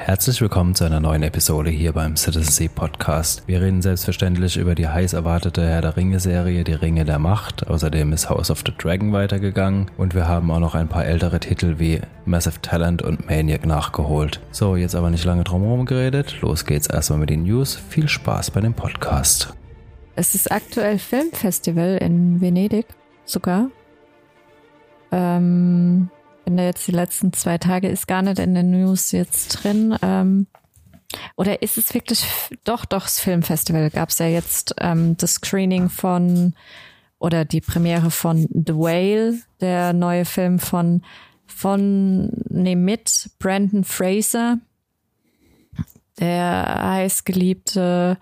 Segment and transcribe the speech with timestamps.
[0.00, 3.42] Herzlich willkommen zu einer neuen Episode hier beim Citizen Sea Podcast.
[3.46, 7.66] Wir reden selbstverständlich über die heiß erwartete Herr der Ringe Serie, die Ringe der Macht.
[7.66, 11.40] Außerdem ist House of the Dragon weitergegangen und wir haben auch noch ein paar ältere
[11.40, 14.40] Titel wie Massive Talent und Maniac nachgeholt.
[14.50, 16.40] So, jetzt aber nicht lange drumherum geredet.
[16.40, 17.74] Los geht's erstmal mit den News.
[17.74, 19.52] Viel Spaß bei dem Podcast.
[20.14, 22.86] Es ist aktuell Filmfestival in Venedig
[23.26, 23.68] sogar.
[25.10, 26.08] Ähm,
[26.48, 29.94] bin da jetzt die letzten zwei Tage, ist gar nicht in den News jetzt drin.
[30.00, 30.46] Ähm,
[31.36, 32.24] oder ist es wirklich,
[32.64, 36.54] doch, doch, das Filmfestival gab es ja jetzt ähm, das Screening von
[37.18, 41.02] oder die Premiere von The Whale, der neue Film von,
[41.44, 44.56] von, nee, mit Brandon Fraser,
[46.18, 48.16] der heißgeliebte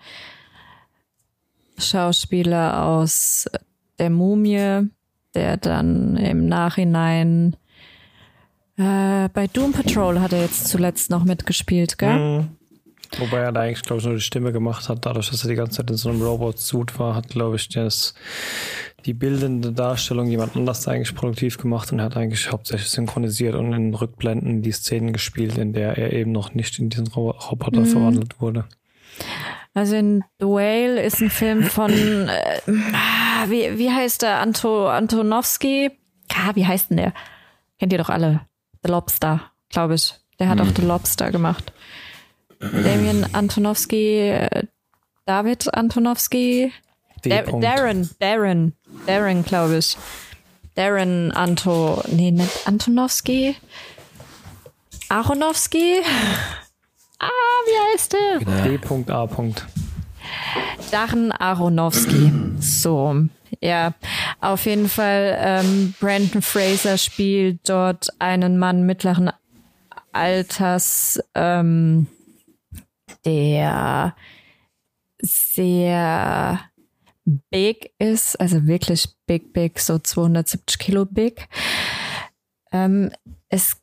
[1.77, 3.45] Schauspieler aus
[3.97, 4.89] Der Mumie,
[5.33, 7.55] der dann im Nachhinein
[8.77, 12.17] äh, bei Doom Patrol hat er jetzt zuletzt noch mitgespielt, gell?
[12.17, 12.49] Mhm.
[13.17, 15.05] Wobei er da eigentlich, glaube ich, nur die Stimme gemacht hat.
[15.05, 18.13] Dadurch, dass er die ganze Zeit in so einem Robot-Suit war, hat, glaube ich, das,
[19.05, 23.93] die bildende Darstellung jemand anders eigentlich produktiv gemacht und hat eigentlich hauptsächlich synchronisiert und in
[23.93, 27.85] Rückblenden die Szenen gespielt, in der er eben noch nicht in diesen Roboter mhm.
[27.85, 28.65] verwandelt wurde.
[29.73, 32.61] Also in The Whale ist ein Film von, äh,
[33.47, 34.39] wie, wie heißt der?
[34.39, 35.91] Anto, Antonowski?
[36.31, 37.13] Ja, wie heißt denn der?
[37.79, 38.41] Kennt ihr doch alle.
[38.83, 40.13] The Lobster, glaube ich.
[40.39, 40.67] Der hat hm.
[40.67, 41.73] auch The Lobster gemacht.
[42.59, 44.63] Damien Antonowski, äh,
[45.25, 46.71] David Antonowski,
[47.23, 48.73] da Darren, Darren,
[49.05, 49.97] Darren, glaube ich.
[50.75, 53.55] Darren Anto, nee, nicht Antonowski.
[55.09, 56.01] Aronowski.
[57.19, 57.29] Ah,
[57.65, 58.77] wie heißt der?
[58.77, 58.77] D.A.
[60.91, 62.31] Darren Aronowski.
[62.59, 63.23] So,
[63.61, 63.93] ja,
[64.39, 65.37] auf jeden Fall.
[65.39, 69.31] Ähm, Brandon Fraser spielt dort einen Mann mittleren
[70.11, 72.07] Alters, ähm,
[73.25, 74.15] der
[75.21, 76.59] sehr
[77.49, 81.47] big ist, also wirklich big, big, so 270 Kilo big.
[82.71, 83.11] Ähm,
[83.49, 83.81] es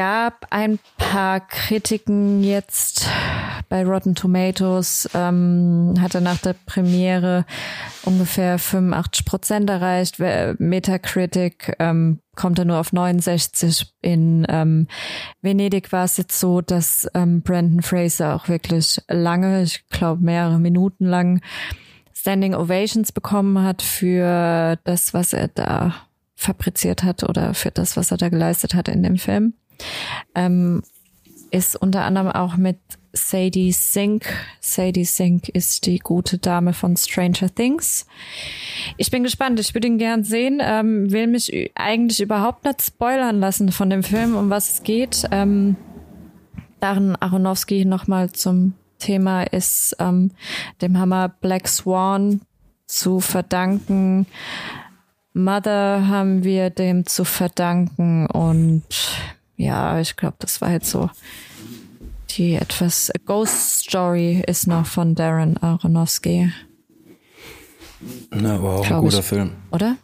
[0.00, 3.06] gab ein paar Kritiken jetzt
[3.68, 7.44] bei Rotten Tomatoes, ähm, hatte nach der Premiere
[8.04, 10.18] ungefähr 85 Prozent erreicht.
[10.58, 13.92] Metacritic ähm, kommt er nur auf 69.
[14.00, 14.88] In ähm,
[15.42, 20.58] Venedig war es jetzt so, dass ähm, Brandon Fraser auch wirklich lange, ich glaube mehrere
[20.58, 21.42] Minuten lang,
[22.14, 25.94] Standing Ovations bekommen hat für das, was er da
[26.36, 29.52] fabriziert hat oder für das, was er da geleistet hat in dem Film.
[30.34, 30.82] Ähm,
[31.50, 32.78] ist unter anderem auch mit
[33.12, 34.26] Sadie Sink.
[34.60, 38.06] Sadie Sink ist die gute Dame von Stranger Things.
[38.96, 39.58] Ich bin gespannt.
[39.58, 40.60] Ich würde ihn gern sehen.
[40.62, 45.24] Ähm, will mich eigentlich überhaupt nicht spoilern lassen von dem Film, um was es geht.
[45.32, 45.76] Ähm,
[46.78, 50.30] Darren Aronofsky nochmal zum Thema ist ähm,
[50.80, 52.42] dem Hammer Black Swan
[52.86, 54.26] zu verdanken.
[55.32, 58.84] Mother haben wir dem zu verdanken und
[59.60, 61.10] ja, ich glaube, das war jetzt so
[62.30, 66.52] die etwas Ghost Story ist noch von Darren Aronofsky.
[68.30, 69.24] Na, war auch ein guter ich.
[69.24, 69.52] Film.
[69.70, 69.96] Oder?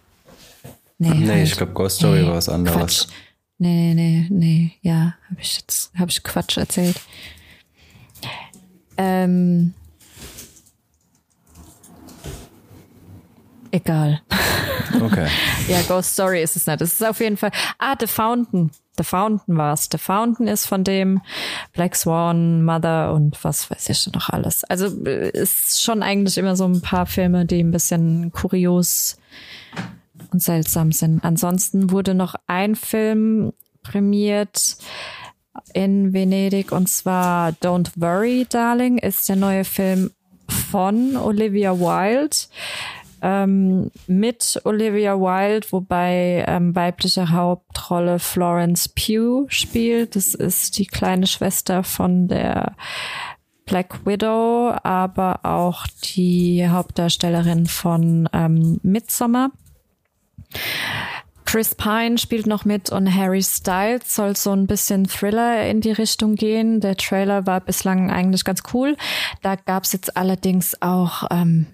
[0.98, 1.44] Nee, nee halt.
[1.44, 2.76] ich glaube Ghost Story nee, war was anderes.
[2.76, 3.06] Quatsch.
[3.58, 7.00] Nee, nee, nee, ja, habe ich jetzt habe ich Quatsch erzählt.
[8.98, 9.72] Ähm,
[13.70, 14.20] egal.
[15.00, 15.28] Okay.
[15.68, 16.80] ja, Ghost Story ist es nicht.
[16.82, 17.52] Es ist auf jeden Fall.
[17.78, 18.70] Ah, The Fountain.
[18.98, 19.88] The Fountain war's.
[19.90, 21.20] The Fountain ist von dem
[21.72, 24.64] Black Swan, Mother und was weiß ich noch alles.
[24.64, 29.18] Also äh, ist schon eigentlich immer so ein paar Filme, die ein bisschen kurios
[30.32, 31.24] und seltsam sind.
[31.24, 33.52] Ansonsten wurde noch ein Film
[33.82, 34.76] prämiert
[35.72, 40.10] in Venedig und zwar Don't Worry, Darling ist der neue Film
[40.48, 42.36] von Olivia Wilde
[43.26, 50.14] ähm, mit Olivia Wilde, wobei ähm, weibliche Hauptrolle Florence Pugh spielt.
[50.14, 52.76] Das ist die kleine Schwester von der
[53.64, 59.50] Black Widow, aber auch die Hauptdarstellerin von ähm, Midsommar.
[61.46, 65.92] Chris Pine spielt noch mit und Harry Styles soll so ein bisschen Thriller in die
[65.92, 66.80] Richtung gehen.
[66.80, 68.96] Der Trailer war bislang eigentlich ganz cool.
[69.42, 71.66] Da gab's jetzt allerdings auch ähm,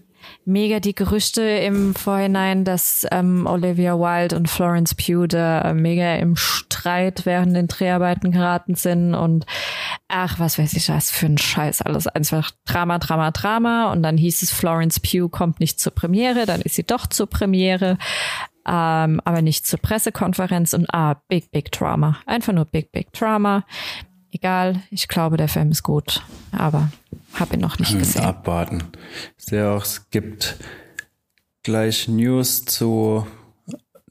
[0.44, 6.14] mega die Gerüchte im Vorhinein, dass ähm, Olivia Wilde und Florence Pugh da äh, mega
[6.16, 9.46] im Streit während den Dreharbeiten geraten sind und
[10.08, 12.06] ach, was weiß ich, was für ein Scheiß alles.
[12.06, 16.60] Einfach Drama, Drama, Drama und dann hieß es, Florence Pugh kommt nicht zur Premiere, dann
[16.60, 17.98] ist sie doch zur Premiere,
[18.66, 22.18] ähm, aber nicht zur Pressekonferenz und ah, big, big Drama.
[22.26, 23.64] Einfach nur big, big Drama.
[24.30, 24.82] egal.
[24.90, 26.22] Ich glaube, der Film ist gut,
[26.52, 26.90] aber
[27.40, 28.22] habe ihn noch nicht gesehen.
[28.22, 28.84] Abwarten.
[29.38, 30.56] Ich sehe auch, es gibt
[31.62, 33.26] gleich News zu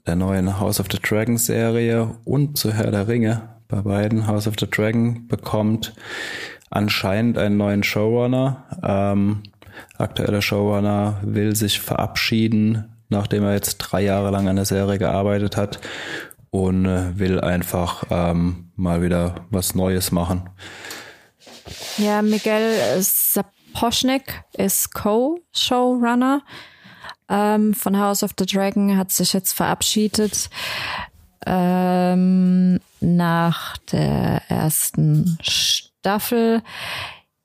[0.06, 3.50] der neuen House of the Dragon Serie und zu Herr der Ringe.
[3.68, 5.94] Bei beiden House of the Dragon bekommt
[6.69, 8.65] anscheinend einen neuen Showrunner.
[8.83, 9.44] Ähm,
[9.97, 15.57] aktueller Showrunner will sich verabschieden, nachdem er jetzt drei Jahre lang an der Serie gearbeitet
[15.57, 15.79] hat
[16.50, 20.50] und äh, will einfach ähm, mal wieder was Neues machen.
[21.97, 26.41] Ja, Miguel Sapochnik ist Co-Showrunner
[27.29, 30.50] ähm, von House of the Dragon, hat sich jetzt verabschiedet
[31.45, 36.62] ähm, nach der ersten Staffel.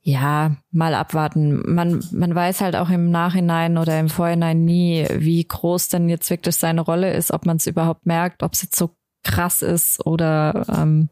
[0.02, 1.62] Ja, mal abwarten.
[1.74, 6.30] Man, man weiß halt auch im Nachhinein oder im Vorhinein nie, wie groß denn jetzt
[6.30, 8.90] wirklich seine Rolle ist, ob man es überhaupt merkt, ob es jetzt so
[9.24, 11.08] krass ist oder ähm,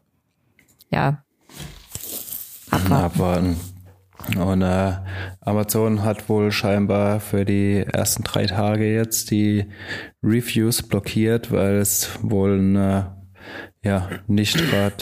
[0.89, 1.24] ja.
[2.71, 2.93] Abwarten.
[2.93, 3.59] abwarten.
[4.37, 4.93] Und äh,
[5.41, 9.65] Amazon hat wohl scheinbar für die ersten drei Tage jetzt die
[10.23, 13.03] Reviews blockiert, weil es wohl ein äh,
[13.83, 14.95] ja nicht gerade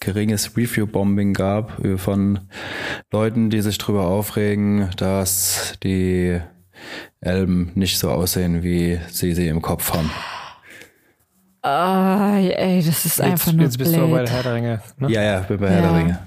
[0.00, 2.40] geringes Review-Bombing gab von
[3.12, 6.40] Leuten, die sich darüber aufregen, dass die
[7.20, 10.10] Elben nicht so aussehen, wie sie sie im Kopf haben.
[11.62, 14.04] Ah, ey, das ist jetzt, einfach nur Jetzt bist blöd.
[14.04, 15.10] du bei der Herr der Ringe, ne?
[15.10, 15.72] Ja, ja, bin bei ja.
[15.72, 16.18] Herr der Ringe.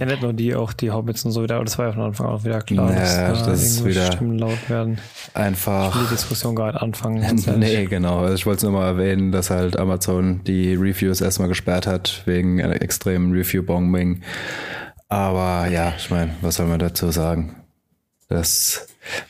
[0.00, 2.02] Ja, nicht nur die, auch die Hobbits und so wieder, aber das war ja von
[2.02, 4.98] Anfang an auch wieder klar, ja, dass das ist wieder Stimmen laut werden.
[5.32, 5.96] Einfach.
[6.02, 7.24] Die Diskussion gerade anfangen.
[7.58, 8.20] nee, genau.
[8.20, 12.22] Also ich wollte es nur mal erwähnen, dass halt Amazon die Reviews erstmal gesperrt hat,
[12.26, 14.22] wegen einer extremen Review-Bombing.
[15.08, 17.54] Aber ja, ich meine, was soll man dazu sagen?
[18.28, 18.88] Das,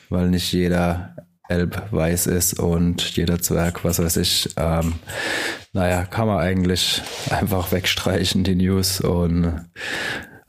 [0.08, 1.16] weil nicht jeder
[1.48, 4.54] Elb weiß ist und jeder Zwerg, was weiß ich.
[4.56, 4.94] Ähm,
[5.74, 9.66] naja, kann man eigentlich einfach wegstreichen, die News und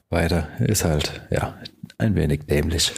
[0.09, 0.48] weiter.
[0.59, 1.57] Ist halt, ja,
[1.98, 2.94] ein wenig dämlich.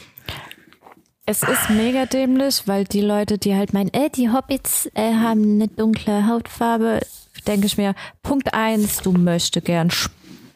[1.26, 5.44] Es ist mega dämlich, weil die Leute, die halt meinen, äh, die Hobbits äh, haben
[5.44, 7.02] eine dunkle Hautfarbe,
[7.46, 9.90] denke ich mir, Punkt eins, du möchtest gern.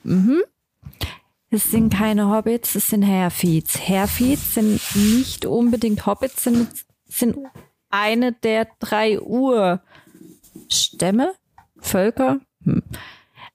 [0.04, 0.42] Mhm.
[1.52, 3.88] Es sind keine Hobbits, es sind Hairfeeds.
[3.88, 6.68] Hairfeeds sind nicht unbedingt Hobbits, sind
[7.14, 7.38] sind
[7.90, 9.82] eine der drei Urstämme,
[11.78, 12.82] Völker, hm.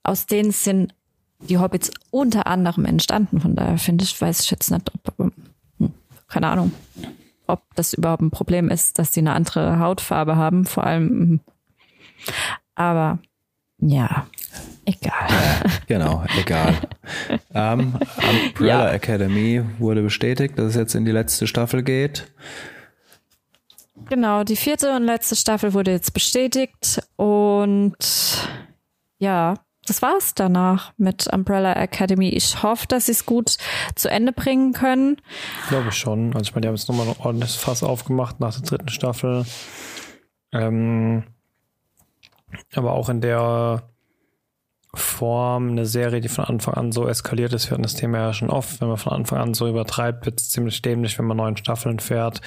[0.03, 0.95] aus denen sind
[1.41, 3.41] die Hobbits unter anderem entstanden.
[3.41, 5.33] Von daher finde ich, weiß ich jetzt nicht, ob,
[5.79, 5.93] hm,
[6.27, 6.73] keine Ahnung,
[7.47, 11.09] ob das überhaupt ein Problem ist, dass die eine andere Hautfarbe haben, vor allem.
[11.09, 11.41] Hm.
[12.75, 13.19] Aber
[13.81, 14.27] ja,
[14.85, 15.29] egal.
[15.87, 16.75] Genau, egal.
[17.55, 17.95] um,
[18.47, 18.93] Umbrella ja.
[18.93, 22.31] Academy wurde bestätigt, dass es jetzt in die letzte Staffel geht.
[24.09, 27.97] Genau, die vierte und letzte Staffel wurde jetzt bestätigt und
[29.19, 29.55] ja,
[29.89, 32.29] das war's danach mit Umbrella Academy.
[32.29, 33.57] Ich hoffe, dass sie es gut
[33.95, 35.17] zu Ende bringen können.
[35.69, 36.33] Glaube ich schon.
[36.35, 39.45] Also ich meine, die haben jetzt nochmal ein ordentliches Fass aufgemacht nach der dritten Staffel.
[40.53, 41.25] Ähm,
[42.75, 43.83] aber auch in der
[44.95, 47.67] Form eine Serie, die von Anfang an so eskaliert ist.
[47.67, 48.81] Wir hatten das Thema ja schon oft.
[48.81, 52.01] Wenn man von Anfang an so übertreibt, wird es ziemlich dämlich, wenn man neun Staffeln
[52.01, 52.41] fährt.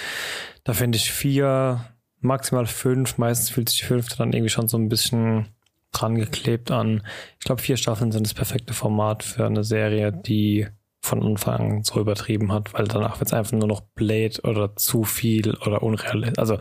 [0.64, 1.86] Da finde ich vier,
[2.20, 3.18] maximal fünf.
[3.18, 5.48] Meistens fühlt sich die fünfte dann irgendwie schon so ein bisschen
[5.92, 7.04] dran geklebt an.
[7.40, 10.68] Ich glaube, vier Staffeln sind das perfekte Format für eine Serie, die
[11.02, 14.76] von Anfang an so übertrieben hat, weil danach wird es einfach nur noch Blade oder
[14.76, 16.38] zu viel oder unrealistisch.
[16.38, 16.58] Also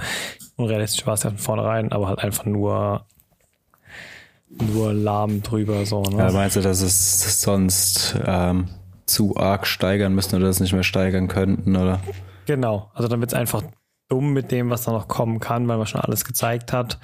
[0.57, 3.07] unrealistisch war es ja von vornherein, aber halt einfach nur
[4.49, 6.03] nur lahm drüber so.
[6.03, 6.19] Ne?
[6.19, 8.69] Ja, meinst du, dass es sonst ähm,
[9.07, 12.01] zu arg steigern müssten oder das nicht mehr steigern könnten, oder?
[12.47, 13.63] Genau, also dann wird es einfach
[14.09, 16.99] dumm mit dem, was da noch kommen kann, weil man schon alles gezeigt hat.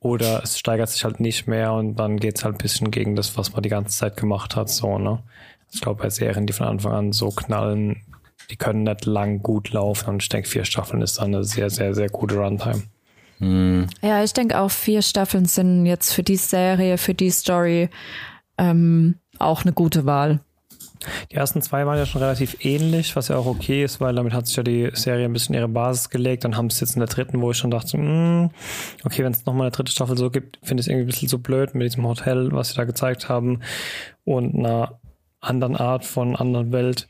[0.00, 3.16] Oder es steigert sich halt nicht mehr und dann geht es halt ein bisschen gegen
[3.16, 4.70] das, was man die ganze Zeit gemacht hat.
[4.70, 5.22] So, ne?
[5.70, 8.02] Ich glaube, bei Serien, die von Anfang an so knallen,
[8.50, 10.08] die können nicht lang gut laufen.
[10.08, 12.82] Und ich denke, vier Staffeln ist dann eine sehr, sehr, sehr gute Runtime.
[13.38, 13.86] Hm.
[14.02, 17.90] Ja, ich denke auch vier Staffeln sind jetzt für die Serie, für die Story
[18.58, 20.40] ähm, auch eine gute Wahl.
[21.30, 24.32] Die ersten zwei waren ja schon relativ ähnlich, was ja auch okay ist, weil damit
[24.32, 26.44] hat sich ja die Serie ein bisschen ihre Basis gelegt.
[26.44, 28.50] Dann haben es jetzt in der dritten, wo ich schon dachte, mh, hm,
[29.04, 31.28] okay, wenn es nochmal eine dritte Staffel so gibt, finde ich es irgendwie ein bisschen
[31.28, 33.60] so blöd mit diesem Hotel, was sie da gezeigt haben
[34.24, 35.00] und einer
[35.40, 37.08] anderen Art von anderen Welt.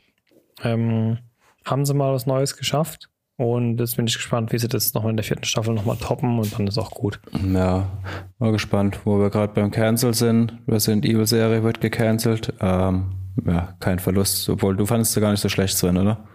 [0.63, 1.17] Ähm,
[1.65, 3.09] haben sie mal was Neues geschafft.
[3.37, 6.37] Und jetzt bin ich gespannt, wie sie das nochmal in der vierten Staffel nochmal toppen
[6.37, 7.19] und dann ist auch gut.
[7.53, 7.89] Ja,
[8.37, 10.53] mal gespannt, wo wir gerade beim Cancel sind.
[10.67, 12.53] Resident Evil Serie wird gecancelt.
[12.59, 13.05] Ähm,
[13.45, 16.27] ja, kein Verlust, obwohl du fandest sie gar nicht so schlecht, Sven, oder?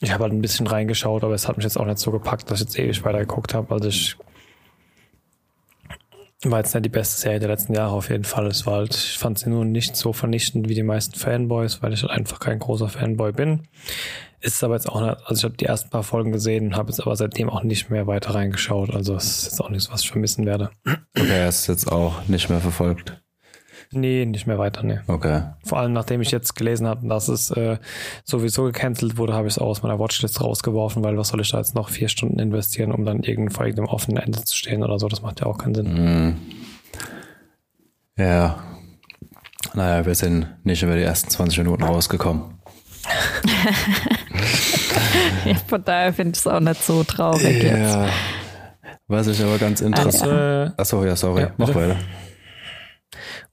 [0.00, 2.50] Ich habe halt ein bisschen reingeschaut, aber es hat mich jetzt auch nicht so gepackt,
[2.50, 3.72] dass ich jetzt ewig weitergeguckt habe.
[3.72, 4.16] Also ich
[6.44, 8.48] War jetzt nicht die beste Serie der letzten Jahre auf jeden Fall.
[8.48, 11.92] Es war halt, ich fand sie nur nicht so vernichtend wie die meisten Fanboys, weil
[11.92, 13.68] ich halt einfach kein großer Fanboy bin.
[14.40, 16.98] Ist aber jetzt auch nicht, also ich habe die ersten paar Folgen gesehen, habe jetzt
[17.00, 18.92] aber seitdem auch nicht mehr weiter reingeschaut.
[18.92, 20.70] Also es ist jetzt auch nichts, was ich vermissen werde.
[21.16, 23.22] Okay, hast du jetzt auch nicht mehr verfolgt.
[23.92, 25.00] Nee, nicht mehr weiter, nee.
[25.06, 25.42] Okay.
[25.64, 27.76] Vor allem nachdem ich jetzt gelesen habe, dass es äh,
[28.24, 31.50] sowieso gecancelt wurde, habe ich es auch aus meiner Watchlist rausgeworfen, weil was soll ich
[31.50, 34.82] da jetzt noch vier Stunden investieren, um dann irgend vor irgendeinem offenen Ende zu stehen
[34.82, 35.08] oder so?
[35.08, 35.92] Das macht ja auch keinen Sinn.
[35.92, 36.38] Mm.
[38.16, 38.62] Ja.
[39.74, 42.44] Naja, wir sind nicht über die ersten 20 Minuten rausgekommen.
[45.44, 47.76] ja, von daher finde ich es auch nicht so traurig ja.
[47.76, 47.98] jetzt.
[49.08, 50.32] Was ich aber ganz interessant.
[50.32, 51.42] Äh, Achso, ja, sorry.
[51.42, 51.96] Ja, Mach weiter.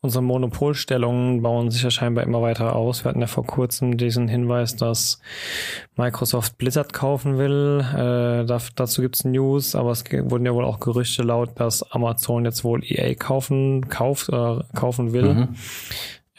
[0.01, 3.03] Unsere Monopolstellungen bauen sich ja scheinbar immer weiter aus.
[3.03, 5.19] Wir hatten ja vor kurzem diesen Hinweis, dass
[5.97, 7.81] Microsoft Blizzard kaufen will.
[7.81, 12.45] Äh, da, dazu gibt's News, aber es wurden ja wohl auch Gerüchte laut, dass Amazon
[12.45, 15.33] jetzt wohl EA kaufen, kauft, äh, kaufen will.
[15.33, 15.55] Mhm.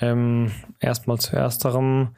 [0.01, 2.17] Ähm, erstmal zu ersterem.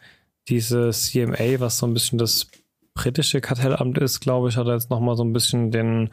[0.48, 2.46] Diese CMA, was so ein bisschen das
[2.94, 6.10] britische Kartellamt ist, glaube ich, hat er jetzt nochmal so ein bisschen den,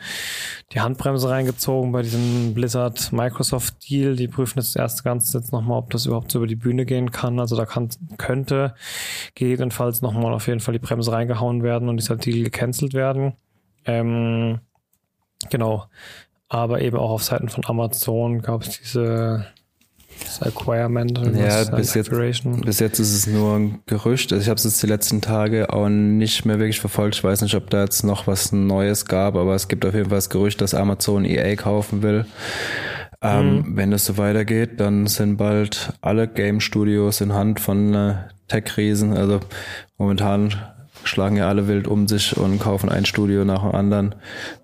[0.71, 4.15] die Handbremse reingezogen bei diesem Blizzard-Microsoft-Deal.
[4.15, 6.86] Die prüfen jetzt das erste Ganze jetzt nochmal, ob das überhaupt so über die Bühne
[6.86, 7.39] gehen kann.
[7.39, 8.75] Also da kann, könnte
[9.36, 13.33] gegebenenfalls nochmal auf jeden Fall die Bremse reingehauen werden und dieser Deal gecancelt werden.
[13.86, 14.59] Ähm,
[15.50, 15.86] genau.
[16.48, 19.45] Aber eben auch auf Seiten von Amazon gab es diese
[20.24, 22.10] das Acquirement und Ja, bis jetzt-.
[22.10, 24.32] Bis jetzt ist es nur ein Gerücht.
[24.32, 27.16] Also ich habe es jetzt die letzten Tage auch nicht mehr wirklich verfolgt.
[27.16, 30.10] Ich weiß nicht, ob da jetzt noch was Neues gab, aber es gibt auf jeden
[30.10, 32.26] Fall das Gerücht, dass Amazon EA kaufen will.
[33.22, 38.16] Ähm, Wenn es so weitergeht, dann sind bald alle Game Studios in Hand von äh,
[38.48, 39.14] Tech-Riesen.
[39.16, 39.42] Also
[39.98, 40.54] momentan
[41.04, 44.16] schlagen ja alle wild um sich und kaufen ein Studio nach dem anderen.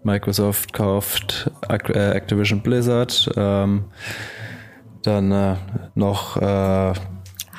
[0.03, 3.29] Microsoft kauft äh, Activision Blizzard.
[3.35, 3.85] Ähm,
[5.05, 5.55] dann äh,
[5.95, 6.93] noch äh,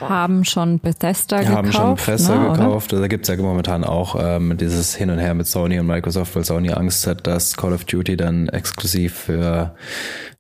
[0.01, 1.57] Haben schon Bethesda gekauft.
[1.57, 2.53] haben schon Presse ne, oder?
[2.53, 2.93] gekauft.
[2.93, 6.37] Also da gibt's ja momentan auch ähm, dieses Hin und Her mit Sony und Microsoft,
[6.37, 9.75] weil Sony Angst hat, dass Call of Duty dann exklusiv für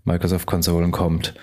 [0.04, 1.34] Microsoft-Konsolen kommt.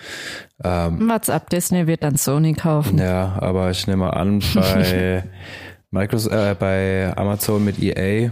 [0.63, 2.97] Ähm, WhatsApp Disney wird dann Sony kaufen.
[2.97, 5.23] ja, aber ich nehme an, bei
[5.91, 8.31] Microsoft, äh, bei Amazon mit EA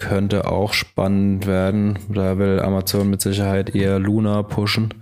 [0.00, 1.98] könnte auch spannend werden.
[2.08, 4.94] Da will Amazon mit Sicherheit eher Luna pushen.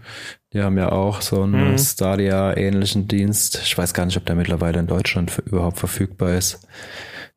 [0.59, 1.79] Die haben ja auch so einen Mhm.
[1.79, 3.61] Stadia-ähnlichen Dienst.
[3.63, 6.67] Ich weiß gar nicht, ob der mittlerweile in Deutschland für, überhaupt verfügbar ist.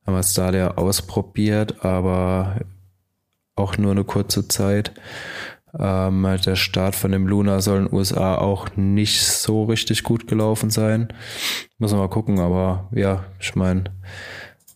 [0.07, 2.61] Haben wir Stadia ausprobiert, aber
[3.55, 4.91] auch nur eine kurze Zeit.
[5.77, 10.27] Ähm, der Start von dem Luna soll in den USA auch nicht so richtig gut
[10.27, 11.09] gelaufen sein.
[11.77, 13.83] Muss man mal gucken, aber ja, ich meine,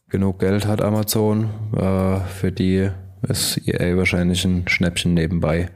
[0.07, 1.49] genug Geld hat Amazon.
[1.75, 2.91] Äh, für die
[3.27, 5.71] ist EA wahrscheinlich ein Schnäppchen nebenbei.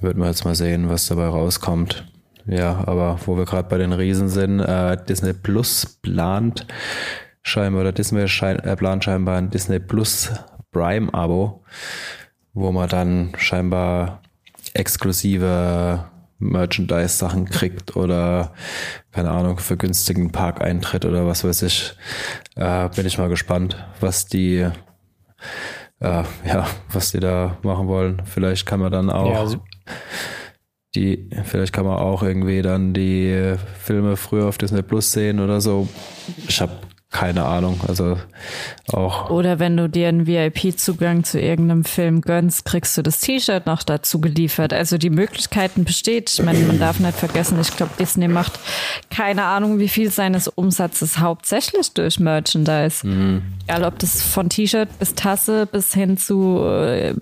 [0.00, 2.06] Wird man jetzt mal sehen, was dabei rauskommt.
[2.46, 6.66] Ja, aber wo wir gerade bei den Riesen sind, äh, Disney Plus plant
[7.42, 10.30] scheinbar, oder Disney schein, äh, plant scheinbar ein Disney Plus
[10.72, 11.62] Prime-Abo,
[12.54, 14.22] wo man dann scheinbar
[14.74, 16.04] exklusive
[16.38, 18.52] Merchandise-Sachen kriegt oder
[19.12, 21.94] keine Ahnung, vergünstigen Parkeintritt oder was weiß ich.
[22.54, 24.58] Äh, bin ich mal gespannt, was die
[26.00, 28.22] äh, ja, was die da machen wollen.
[28.24, 29.58] Vielleicht kann man dann auch Ja, also-
[30.94, 35.60] die, vielleicht kann man auch irgendwie dann die Filme früher auf Disney Plus sehen oder
[35.60, 35.88] so.
[36.48, 36.72] Ich habe
[37.10, 37.80] keine Ahnung.
[37.88, 38.18] Also
[38.92, 43.64] auch Oder wenn du dir einen VIP-Zugang zu irgendeinem Film gönnst, kriegst du das T-Shirt
[43.64, 44.74] noch dazu geliefert.
[44.74, 46.30] Also die Möglichkeiten besteht.
[46.30, 48.60] Ich meine, man darf nicht vergessen, ich glaube, Disney macht
[49.10, 53.06] keine Ahnung, wie viel seines Umsatzes hauptsächlich durch Merchandise.
[53.64, 57.14] Egal, ob das von T-Shirt bis Tasse bis hin zu äh,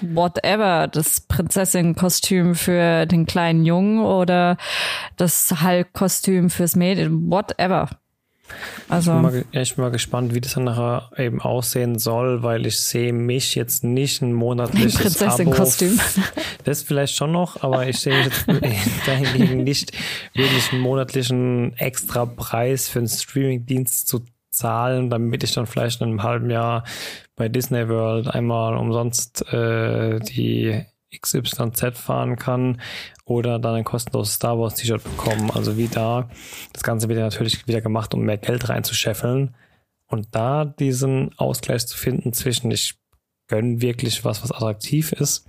[0.00, 4.56] whatever, das Prinzessin-Kostüm für den kleinen Jungen oder
[5.16, 7.88] das Hulk-Kostüm fürs Mädchen, whatever.
[8.88, 11.40] Also, Ich bin, mal, ge- ja, ich bin mal gespannt, wie das dann nachher eben
[11.40, 16.00] aussehen soll, weil ich sehe mich jetzt nicht ein monatliches Prinzessin-Kostüm.
[16.64, 18.46] Das vielleicht schon noch, aber ich sehe mich jetzt
[19.06, 19.92] dahingegen nicht
[20.34, 26.08] wirklich einen monatlichen extra Preis für einen Streaming-Dienst zu zahlen, damit ich dann vielleicht in
[26.08, 26.82] einem halben Jahr
[27.40, 30.84] bei Disney World einmal umsonst äh, die
[31.18, 32.82] XYZ fahren kann
[33.24, 35.50] oder dann ein kostenloses Star Wars T-Shirt bekommen.
[35.50, 36.28] Also wie da.
[36.74, 39.54] Das Ganze wird ja natürlich wieder gemacht, um mehr Geld reinzuscheffeln.
[40.06, 42.98] Und da diesen Ausgleich zu finden zwischen ich
[43.48, 45.46] gönn wirklich was, was attraktiv ist,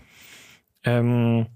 [0.85, 1.47] ähm,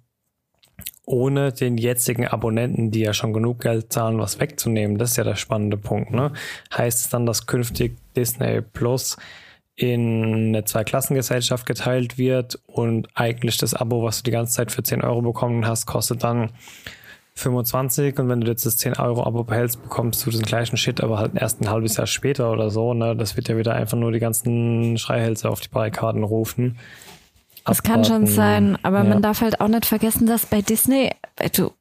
[1.05, 4.97] ohne den jetzigen Abonnenten, die ja schon genug Geld zahlen, was wegzunehmen.
[4.97, 6.11] Das ist ja der spannende Punkt.
[6.11, 6.33] Ne?
[6.75, 9.15] Heißt es dann, dass künftig Disney Plus
[9.75, 14.83] in eine Zweiklassengesellschaft geteilt wird und eigentlich das Abo, was du die ganze Zeit für
[14.83, 16.51] 10 Euro bekommen hast, kostet dann
[17.35, 21.01] 25 und wenn du jetzt das 10 Euro Abo behältst, bekommst du den gleichen Shit,
[21.01, 22.93] aber halt erst ein halbes Jahr später oder so.
[22.93, 23.15] Ne?
[23.15, 26.77] Das wird ja wieder einfach nur die ganzen Schreihälse auf die Barrikaden rufen.
[27.65, 29.03] Das kann schon sein, aber ja.
[29.05, 31.09] man darf halt auch nicht vergessen, dass bei Disney,
[31.57, 31.71] du,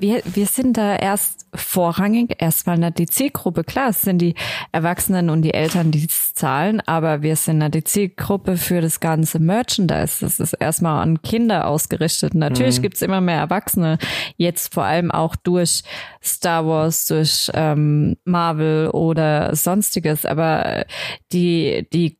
[0.00, 3.64] wir, wir sind da erst vorrangig erstmal die Zielgruppe.
[3.64, 4.34] Klar, es sind die
[4.72, 9.38] Erwachsenen und die Eltern, die zahlen, aber wir sind da die Zielgruppe für das ganze
[9.38, 10.18] Merchandise.
[10.20, 12.34] Das ist erstmal an Kinder ausgerichtet.
[12.34, 12.82] Natürlich mhm.
[12.82, 13.98] gibt's immer mehr Erwachsene,
[14.36, 15.82] jetzt vor allem auch durch
[16.22, 20.86] Star Wars, durch ähm, Marvel oder sonstiges, aber
[21.32, 22.18] die, die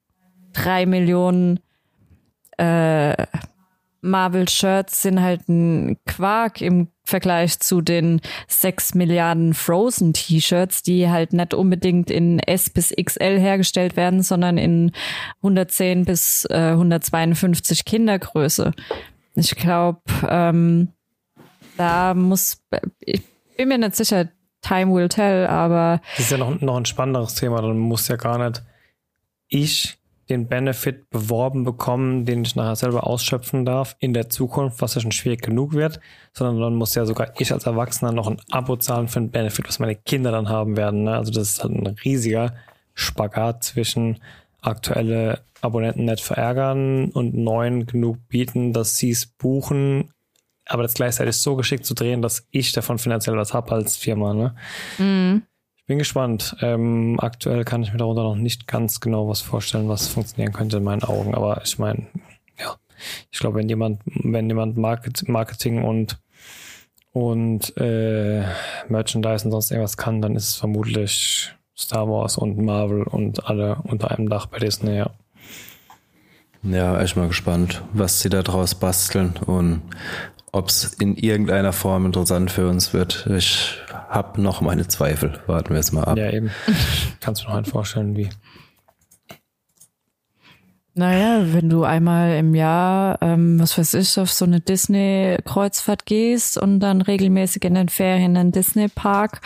[0.53, 1.61] drei Millionen
[2.59, 3.27] äh,
[4.05, 11.55] Marvel-Shirts sind halt ein Quark im Vergleich zu den sechs Milliarden Frozen-T-Shirts, die halt nicht
[11.55, 14.93] unbedingt in S bis XL hergestellt werden, sondern in
[15.39, 18.73] 110 bis äh, 152 Kindergröße.
[19.35, 20.89] Ich glaube, ähm,
[21.77, 22.63] da muss,
[23.01, 23.23] ich
[23.57, 24.29] bin mir nicht sicher,
[24.63, 26.01] time will tell, aber.
[26.17, 28.63] Das ist ja noch, noch ein spannenderes Thema, dann muss ja gar nicht
[29.49, 34.95] ich den Benefit beworben bekommen, den ich nachher selber ausschöpfen darf in der Zukunft, was
[34.95, 36.01] ja schon schwierig genug wird,
[36.33, 39.69] sondern dann muss ja sogar ich als Erwachsener noch ein Abo zahlen für ein Benefit,
[39.69, 41.05] was meine Kinder dann haben werden.
[41.05, 41.17] Ne?
[41.17, 42.55] Also das ist halt ein riesiger
[42.95, 44.21] Spagat zwischen
[44.61, 50.13] aktuelle Abonnenten nicht verärgern und neuen genug bieten, dass sie es buchen,
[50.67, 54.35] aber das gleichzeitig so geschickt zu drehen, dass ich davon finanziell was habe als Firma.
[54.35, 54.55] Ne?
[54.99, 55.43] Mhm.
[55.87, 56.57] Bin gespannt.
[56.63, 60.79] Ähm, aktuell kann ich mir darunter noch nicht ganz genau was vorstellen, was funktionieren könnte
[60.79, 61.35] in meinen Augen.
[61.35, 62.07] Aber ich meine,
[62.59, 62.75] ja,
[63.31, 66.19] ich glaube, wenn jemand, wenn jemand Market, Marketing und
[67.13, 68.43] und äh,
[68.89, 73.77] Merchandise und sonst irgendwas kann, dann ist es vermutlich Star Wars und Marvel und alle
[73.85, 75.11] unter einem Dach bei Disney, ja.
[76.65, 79.83] Ja, echt mal gespannt, was sie da draus basteln und
[80.51, 83.29] ob es in irgendeiner Form interessant für uns wird.
[83.31, 83.77] Ich
[84.09, 85.41] habe noch meine Zweifel.
[85.47, 86.17] Warten wir es mal ab.
[86.17, 86.51] Ja, eben.
[87.21, 88.29] Kannst du noch einen vorstellen, wie?
[90.97, 96.57] Naja, wenn du einmal im Jahr, ähm, was weiß ich, auf so eine Disney-Kreuzfahrt gehst
[96.57, 99.41] und dann regelmäßig in den Ferien einen Disney-Park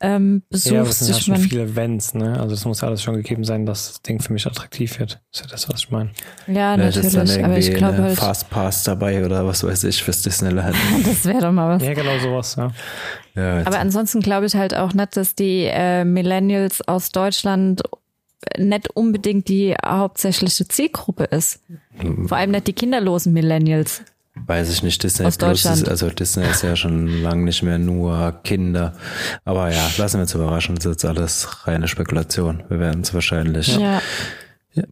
[0.00, 0.70] ähm, besuchst.
[0.70, 2.38] Ja, das sind ja schon viele Events, ne?
[2.38, 5.22] Also es muss ja alles schon gegeben sein, dass das Ding für mich attraktiv wird.
[5.30, 6.10] Das ist ja das, was ich meine.
[6.46, 7.14] Ja, natürlich.
[7.14, 8.18] Ist dann aber ich glaube halt.
[8.18, 10.76] Fastpass dabei oder was weiß ich fürs Disneyland.
[11.06, 11.82] das wäre doch mal was.
[11.82, 12.70] Ja, genau sowas, ja.
[13.34, 17.80] ja aber ansonsten glaube ich halt auch nicht, dass die äh, Millennials aus Deutschland
[18.58, 21.60] nicht unbedingt die hauptsächliche Zielgruppe ist.
[22.26, 24.02] Vor allem nicht die kinderlosen Millennials.
[24.34, 27.78] Weiß ich nicht, Disney Aus Plus ist, also Disney ist ja schon lange nicht mehr
[27.78, 28.94] nur Kinder.
[29.44, 32.62] Aber ja, lassen wir uns überraschen, das ist jetzt alles reine Spekulation.
[32.68, 34.00] Wir werden es wahrscheinlich ja.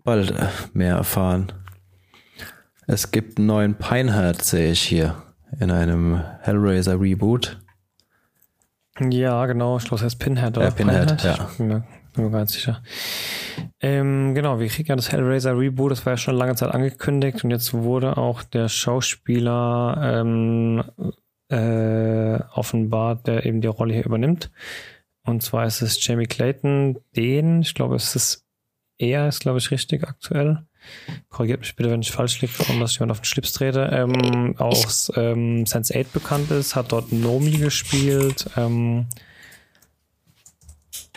[0.04, 1.52] bald äh, mehr erfahren.
[2.86, 5.22] Es gibt einen neuen Pinehead, sehe ich hier,
[5.58, 7.58] in einem Hellraiser Reboot.
[8.98, 10.66] Ja, genau, ich glaube, es heißt Pinhead oder?
[10.66, 11.58] Ja, Pinhead, Pinehead.
[11.58, 11.82] ja.
[12.12, 12.82] Bin mir ganz sicher.
[13.80, 17.44] Ähm, genau, wir kriegen ja das Hellraiser Reboot, das war ja schon lange Zeit angekündigt
[17.44, 20.84] und jetzt wurde auch der Schauspieler ähm,
[21.48, 24.50] äh, offenbart, der eben die Rolle hier übernimmt.
[25.24, 28.46] Und zwar ist es Jamie Clayton, den, ich glaube, es ist
[28.98, 30.64] er, ist glaube ich richtig aktuell.
[31.28, 33.90] Korrigiert mich bitte, wenn ich falsch liege, warum dass ich jemand auf den Schlips trete.
[33.92, 38.50] Ähm, aus ähm, Sense8 bekannt ist, hat dort Nomi gespielt.
[38.56, 39.06] Ähm,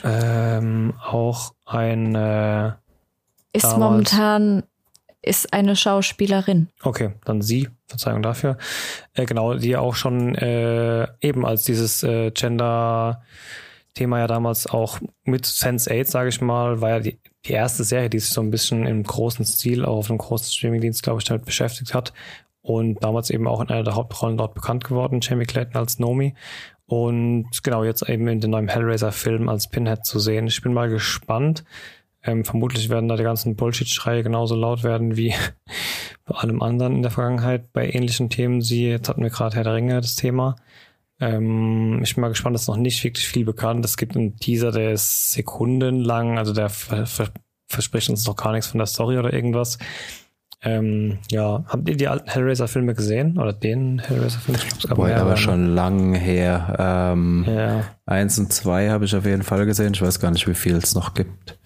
[0.04, 2.78] ähm, auch eine.
[3.54, 4.64] Ist damals, momentan
[5.24, 6.70] ist eine Schauspielerin.
[6.84, 8.58] Okay, dann sie, Verzeihung dafür.
[9.14, 15.46] Äh, genau, die auch schon äh, eben als dieses äh, Gender-Thema ja damals auch mit
[15.46, 18.86] Sense8, sage ich mal, war ja die, die erste Serie, die sich so ein bisschen
[18.86, 22.14] im großen Stil auch auf einem großen Streamingdienst, glaube ich, damit beschäftigt hat.
[22.62, 26.34] Und damals eben auch in einer der Hauptrollen dort bekannt geworden, Jamie Clayton als Nomi.
[26.94, 30.46] Und genau, jetzt eben in dem neuen Hellraiser-Film als Pinhead zu sehen.
[30.46, 31.64] Ich bin mal gespannt.
[32.22, 35.34] Ähm, vermutlich werden da die ganzen Bullshit-Schreie genauso laut werden wie
[36.26, 38.62] bei allem anderen in der Vergangenheit bei ähnlichen Themen.
[38.62, 40.56] Sie, jetzt hatten wir gerade Herr der Ringe das Thema.
[41.20, 43.84] Ähm, ich bin mal gespannt, das ist noch nicht wirklich viel bekannt.
[43.84, 48.78] Es gibt einen Teaser, der ist sekundenlang, also der verspricht uns noch gar nichts von
[48.78, 49.80] der Story oder irgendwas.
[50.66, 53.38] Ähm, ja, habt ihr die alten Hellraiser-Filme gesehen?
[53.38, 54.56] Oder den Hellraiser-Film?
[54.56, 56.76] Ich glaube, es gab Boah, aber schon lang her.
[56.80, 57.84] Ähm, ja.
[58.06, 59.94] Eins und zwei habe ich auf jeden Fall gesehen.
[59.94, 61.60] Ich weiß gar nicht, wie viel es noch gibt.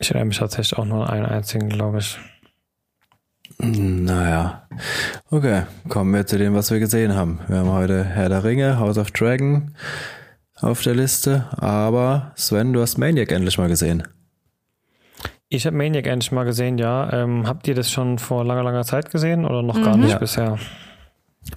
[0.00, 2.18] Ich erinnere mich tatsächlich auch nur an einen einzigen, glaube ich.
[3.58, 4.66] Naja.
[5.30, 7.40] Okay, kommen wir zu dem, was wir gesehen haben.
[7.46, 9.74] Wir haben heute Herr der Ringe, House of Dragon
[10.56, 11.46] auf der Liste.
[11.52, 14.02] Aber Sven, du hast Maniac endlich mal gesehen.
[15.52, 17.12] Ich habe Maniac endlich mal gesehen, ja.
[17.12, 20.18] Ähm, habt ihr das schon vor langer, langer Zeit gesehen oder noch gar nicht Ja.
[20.18, 20.58] bisher?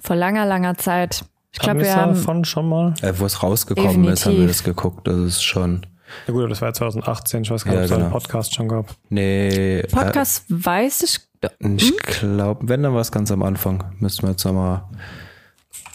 [0.02, 1.24] Vor langer, langer Zeit.
[1.52, 2.14] Ich glaube, wir haben.
[2.14, 2.94] davon schon mal?
[3.02, 4.48] Äh, Wo es rausgekommen ist, haben wir Definitiv.
[4.48, 5.06] das geguckt.
[5.06, 5.86] Das ist schon.
[6.26, 7.42] Ja gut, aber das war ja 2018.
[7.42, 8.12] Ich weiß gar nicht, Ja, ob es einen genau.
[8.12, 8.86] Podcast schon gab.
[9.10, 9.84] Nee.
[9.92, 11.20] Podcast weiß ich.
[11.42, 13.84] Äh, ich glaube, wenn dann war es ganz am Anfang.
[14.00, 14.82] Müssten wir jetzt nochmal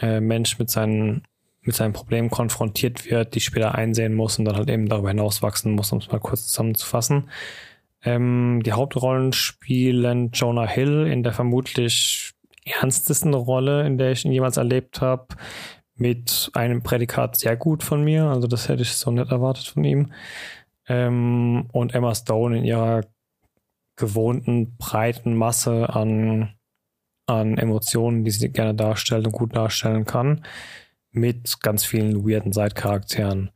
[0.00, 1.22] äh, Mensch mit seinen
[1.64, 5.42] mit seinem Problem konfrontiert wird, die später einsehen muss und dann halt eben darüber hinaus
[5.42, 7.30] wachsen muss, um es mal kurz zusammenzufassen.
[8.02, 12.32] Ähm, die Hauptrollen spielen Jonah Hill in der vermutlich
[12.64, 15.28] ernstesten Rolle, in der ich ihn jemals erlebt habe,
[16.02, 19.84] mit einem Prädikat sehr gut von mir, also das hätte ich so nicht erwartet von
[19.84, 20.12] ihm.
[20.88, 23.02] Ähm, und Emma Stone in ihrer
[23.96, 26.54] gewohnten breiten Masse an,
[27.26, 30.44] an Emotionen, die sie gerne darstellt und gut darstellen kann,
[31.12, 33.52] mit ganz vielen weirden Side-Charakteren.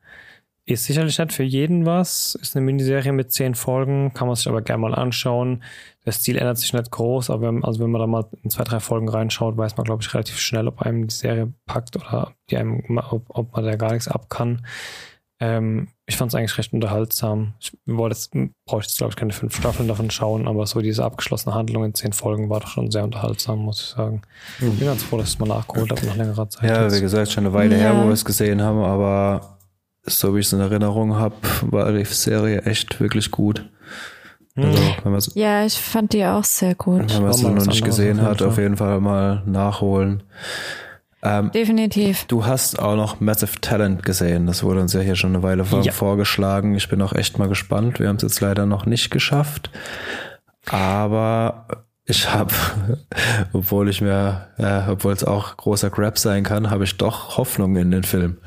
[0.68, 4.48] Ist sicherlich nicht für jeden was, ist eine Miniserie mit zehn Folgen, kann man sich
[4.48, 5.62] aber gerne mal anschauen.
[6.04, 8.64] Der Stil ändert sich nicht groß, aber wenn, also wenn man da mal in zwei,
[8.64, 12.32] drei Folgen reinschaut, weiß man, glaube ich, relativ schnell, ob einem die Serie packt oder
[12.50, 14.66] die einem, ob, ob man da gar nichts ab kann.
[15.38, 17.52] Ähm, ich fand es eigentlich recht unterhaltsam.
[17.60, 18.30] Ich wollte jetzt,
[18.66, 21.84] brauche ich jetzt, glaube ich, keine fünf Staffeln davon schauen, aber so diese abgeschlossene Handlung
[21.84, 24.22] in zehn Folgen war doch schon sehr unterhaltsam, muss ich sagen.
[24.58, 26.70] Ich bin ganz froh, dass ich es mal nachgeholt habe nach längerer Zeit.
[26.70, 26.96] Ja, jetzt.
[26.96, 28.00] wie gesagt, schon eine Weile her, Ja.
[28.02, 29.55] wo wir es gesehen haben, aber
[30.06, 33.64] so wie ich es in Erinnerung habe, war die Serie echt wirklich gut.
[34.56, 37.12] Also, wenn man es Ja, ich fand die auch sehr gut.
[37.14, 40.22] wenn man es mal noch nicht gesehen hat, auf jeden Fall mal nachholen.
[41.22, 42.24] Ähm, Definitiv.
[42.26, 44.46] du hast auch noch Massive Talent gesehen.
[44.46, 45.92] Das wurde uns ja hier schon eine Weile vor Ja.
[45.92, 46.74] vorgeschlagen.
[46.74, 47.98] Ich bin auch echt mal gespannt.
[48.00, 49.70] Wir haben es jetzt leider noch nicht geschafft.
[50.68, 51.66] Aber
[52.04, 52.52] ich habe,
[53.52, 57.76] obwohl ich mir, äh, obwohl es auch großer Grab sein kann, habe ich doch Hoffnung
[57.76, 58.38] in den Film.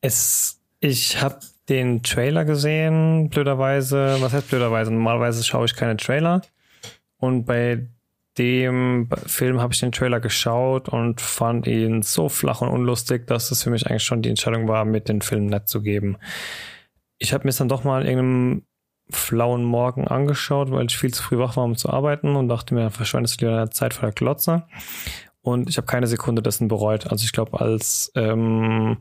[0.00, 4.16] Es, ich habe den Trailer gesehen, blöderweise.
[4.20, 4.92] Was heißt blöderweise?
[4.92, 6.42] Normalerweise schaue ich keine Trailer.
[7.18, 7.86] Und bei
[8.38, 13.50] dem Film habe ich den Trailer geschaut und fand ihn so flach und unlustig, dass
[13.50, 16.16] es für mich eigentlich schon die Entscheidung war, mit den Film nett zu geben.
[17.18, 18.62] Ich habe mir es dann doch mal in irgendeinem
[19.10, 22.74] flauen Morgen angeschaut, weil ich viel zu früh wach war, um zu arbeiten und dachte
[22.74, 24.64] mir, verschwendest du lieber deine Zeit vor der Glotze.
[25.42, 27.08] Und ich habe keine Sekunde dessen bereut.
[27.08, 28.98] Also ich glaube, als ähm,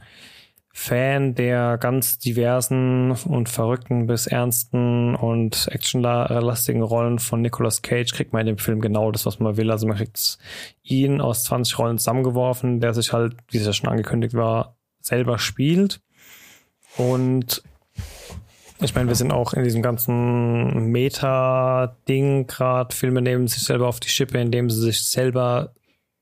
[0.71, 8.33] Fan der ganz diversen und verrückten bis ernsten und actionlastigen Rollen von Nicolas Cage kriegt
[8.33, 9.71] man in dem Film genau das, was man will.
[9.71, 10.37] Also man kriegt
[10.83, 15.39] ihn aus 20 Rollen zusammengeworfen, der sich halt, wie es ja schon angekündigt war, selber
[15.39, 16.01] spielt.
[16.97, 17.63] Und
[18.81, 22.95] ich meine, wir sind auch in diesem ganzen Meta-Ding gerade.
[22.95, 25.73] Filme nehmen sich selber auf die Schippe, indem sie sich selber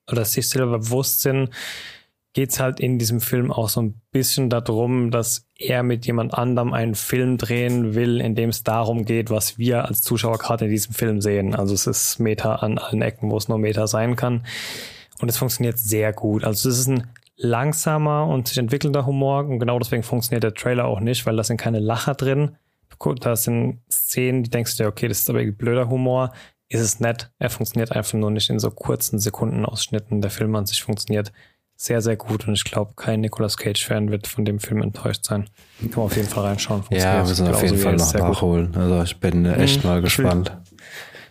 [0.09, 1.49] oder sich selber bewusst sind,
[2.37, 6.35] geht es halt in diesem Film auch so ein bisschen darum, dass er mit jemand
[6.35, 10.65] anderem einen Film drehen will, in dem es darum geht, was wir als Zuschauer gerade
[10.65, 11.55] in diesem Film sehen.
[11.55, 14.45] Also es ist Meta an allen Ecken, wo es nur Meta sein kann.
[15.19, 16.43] Und es funktioniert sehr gut.
[16.43, 20.85] Also es ist ein langsamer und sich entwickelnder Humor und genau deswegen funktioniert der Trailer
[20.85, 22.55] auch nicht, weil da sind keine Lacher drin.
[23.19, 26.33] Da sind Szenen, die denkst du dir, okay, das ist aber irgendwie blöder Humor.
[26.69, 27.31] Ist es nett.
[27.39, 30.21] Er funktioniert einfach nur nicht in so kurzen Sekundenausschnitten.
[30.21, 31.31] Der Film an sich funktioniert
[31.79, 35.47] sehr, sehr gut und ich glaube, kein Nicolas Cage-Fan wird von dem Film enttäuscht sein.
[35.79, 36.83] Kann man auf jeden Fall reinschauen.
[36.89, 38.71] Ja, wir müssen auf jeden Fall noch nachholen.
[38.71, 38.77] Gut.
[38.77, 40.51] Also ich bin echt hm, mal gespannt.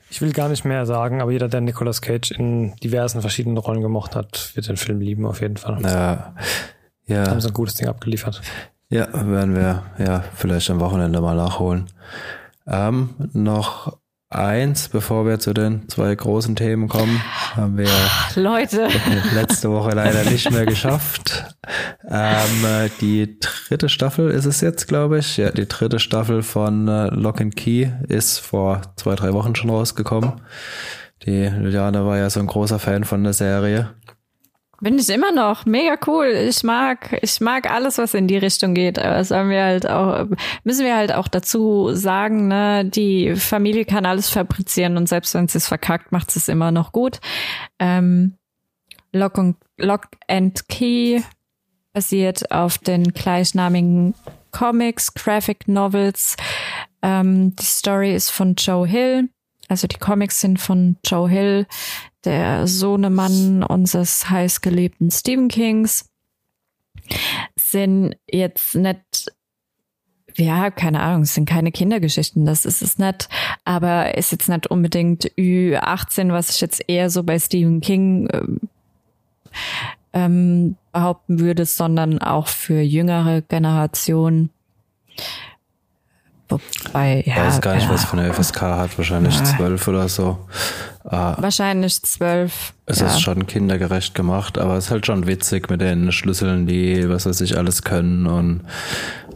[0.08, 3.82] Ich will gar nicht mehr sagen, aber jeder, der Nicolas Cage in diversen verschiedenen Rollen
[3.82, 5.82] gemocht hat, wird den Film lieben, auf jeden Fall.
[5.82, 6.34] Ja.
[7.06, 7.28] ja.
[7.28, 8.40] Haben sie ein gutes Ding abgeliefert.
[8.88, 11.86] Ja, werden wir ja vielleicht am Wochenende mal nachholen.
[12.68, 13.98] Ähm, noch
[14.36, 17.22] eins, bevor wir zu den zwei großen Themen kommen,
[17.54, 17.88] haben wir
[18.34, 18.88] Leute.
[19.34, 21.44] letzte Woche leider nicht mehr geschafft.
[22.08, 25.36] Ähm, die dritte Staffel ist es jetzt, glaube ich.
[25.36, 29.70] Ja, die dritte Staffel von äh, Lock and Key ist vor zwei, drei Wochen schon
[29.70, 30.40] rausgekommen.
[31.24, 33.90] Die Juliane war ja so ein großer Fan von der Serie.
[34.80, 35.64] Bin ich immer noch.
[35.64, 36.26] Mega cool.
[36.26, 38.98] Ich mag, ich mag alles, was in die Richtung geht.
[38.98, 40.26] Aber das haben wir halt auch,
[40.64, 45.48] müssen wir halt auch dazu sagen, ne, die Familie kann alles fabrizieren und selbst wenn
[45.48, 47.20] sie es verkackt, macht sie es immer noch gut.
[47.78, 48.34] Ähm,
[49.12, 51.22] Lock, und, Lock and Key
[51.94, 54.14] basiert auf den gleichnamigen
[54.50, 56.36] Comics, Graphic Novels.
[57.00, 59.30] Ähm, die Story ist von Joe Hill.
[59.68, 61.66] Also die Comics sind von Joe Hill
[62.26, 66.10] der Sohnemann unseres heißgeliebten Stephen Kings,
[67.56, 69.30] sind jetzt nicht
[70.38, 73.28] ja, keine Ahnung, es sind keine Kindergeschichten, das ist es nicht,
[73.64, 78.60] aber ist jetzt nicht unbedingt Ü18, was ich jetzt eher so bei Stephen King ähm,
[80.12, 84.50] ähm behaupten würde, sondern auch für jüngere Generationen.
[86.48, 87.34] Wobei, ja.
[87.34, 87.90] Ich weiß gar nicht, ja.
[87.90, 90.38] was von der FSK hat, wahrscheinlich zwölf oder so.
[91.04, 92.72] Ah, Wahrscheinlich zwölf.
[92.86, 93.06] Es ja.
[93.06, 97.26] ist schon kindergerecht gemacht, aber es ist halt schon witzig mit den Schlüsseln, die, was
[97.26, 98.62] weiß ich, alles können und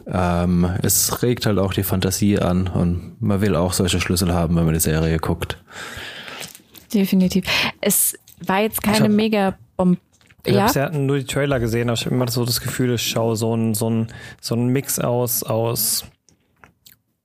[0.06, 4.56] ähm, es regt halt auch die Fantasie an und man will auch solche Schlüssel haben,
[4.56, 5.58] wenn man die Serie guckt.
[6.92, 7.44] Definitiv.
[7.80, 9.98] Es war jetzt keine hab, mega Bomb
[10.46, 10.68] ich ja?
[10.68, 13.36] habe ja nur die Trailer gesehen, aber ich habe immer so das Gefühl, ich schaue
[13.36, 14.08] so ein, so ein,
[14.40, 16.06] so ein Mix aus, aus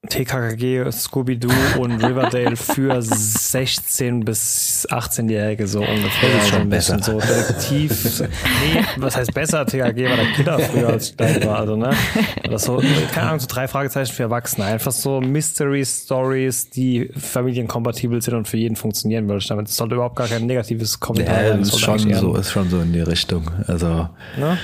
[0.08, 6.30] TKKG, Scooby-Doo und Riverdale für 16 bis 18-Jährige so ungefähr.
[6.34, 7.00] Das ist schon besser.
[7.02, 8.22] So Detektiv.
[8.22, 9.66] nee, was heißt besser?
[9.66, 11.60] TKG war der Killer früher, als ich klein war.
[11.60, 11.92] Also, ne?
[12.50, 12.82] Das so,
[13.14, 14.66] keine Ahnung, so drei Fragezeichen für Erwachsene.
[14.66, 19.46] Einfach so Mystery-Stories, die familienkompatibel sind und für jeden funktionieren würde.
[19.48, 21.62] Damit das sollte überhaupt gar kein negatives Kommentar ja, sein.
[21.62, 23.50] Ist schon so, ist schon so in die Richtung.
[23.68, 24.10] Also.
[24.38, 24.58] Ne?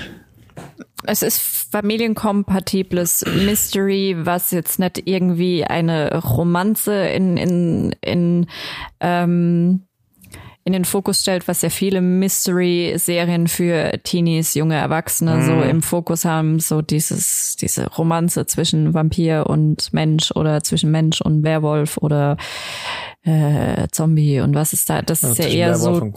[1.03, 8.47] Es ist familienkompatibles Mystery, was jetzt nicht irgendwie eine Romanze in, in, in,
[8.99, 9.83] ähm,
[10.63, 15.41] in den Fokus stellt, was ja viele Mystery-Serien für Teenies, junge Erwachsene mm.
[15.43, 15.63] so mhm.
[15.63, 21.43] im Fokus haben, so dieses, diese Romanze zwischen Vampir und Mensch oder zwischen Mensch und
[21.43, 22.37] Werwolf oder
[23.23, 26.11] äh, Zombie und was ist da, das ja, ist ja eher Werwolf so.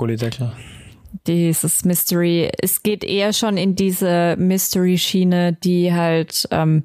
[1.27, 2.51] Dieses Mystery.
[2.61, 6.85] Es geht eher schon in diese Mystery-Schiene, die halt ähm,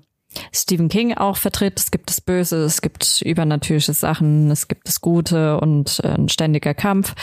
[0.52, 1.80] Stephen King auch vertritt.
[1.80, 6.30] Es gibt das Böse, es gibt übernatürliche Sachen, es gibt das Gute und äh, ein
[6.30, 7.15] ständiger Kampf.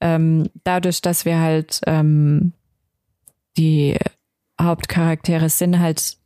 [0.00, 2.52] Ähm, dadurch, dass wir halt ähm,
[3.56, 3.96] die
[4.60, 6.16] Hauptcharaktere sind halt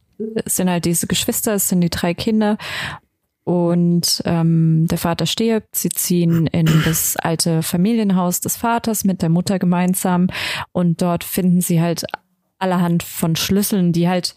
[0.44, 2.58] sind halt diese Geschwister, es sind die drei Kinder
[3.50, 5.74] und ähm, der Vater stirbt.
[5.74, 10.28] Sie ziehen in das alte Familienhaus des Vaters mit der Mutter gemeinsam
[10.70, 12.04] und dort finden sie halt
[12.60, 14.36] allerhand von Schlüsseln, die halt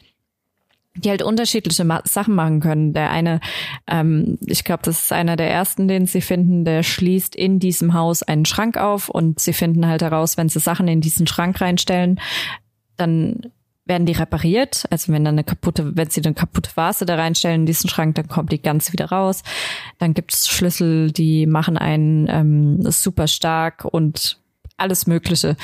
[0.95, 2.93] die halt unterschiedliche Ma Sachen machen können.
[2.93, 3.39] Der eine,
[3.85, 7.93] ähm, ich glaube, das ist einer der ersten, den sie finden, der schließt in diesem
[7.93, 11.61] Haus einen Schrank auf und sie finden halt heraus, wenn sie Sachen in diesen Schrank
[11.61, 12.19] reinstellen,
[12.97, 13.51] dann
[13.85, 14.85] werden die repariert.
[14.89, 18.15] Also wenn dann eine kaputte, wenn sie eine kaputte Vase da reinstellen in diesen Schrank,
[18.15, 19.43] dann kommt die ganz wieder raus.
[19.99, 24.39] Dann gibt es Schlüssel, die machen einen ähm, super stark und
[24.77, 25.55] alles Mögliche.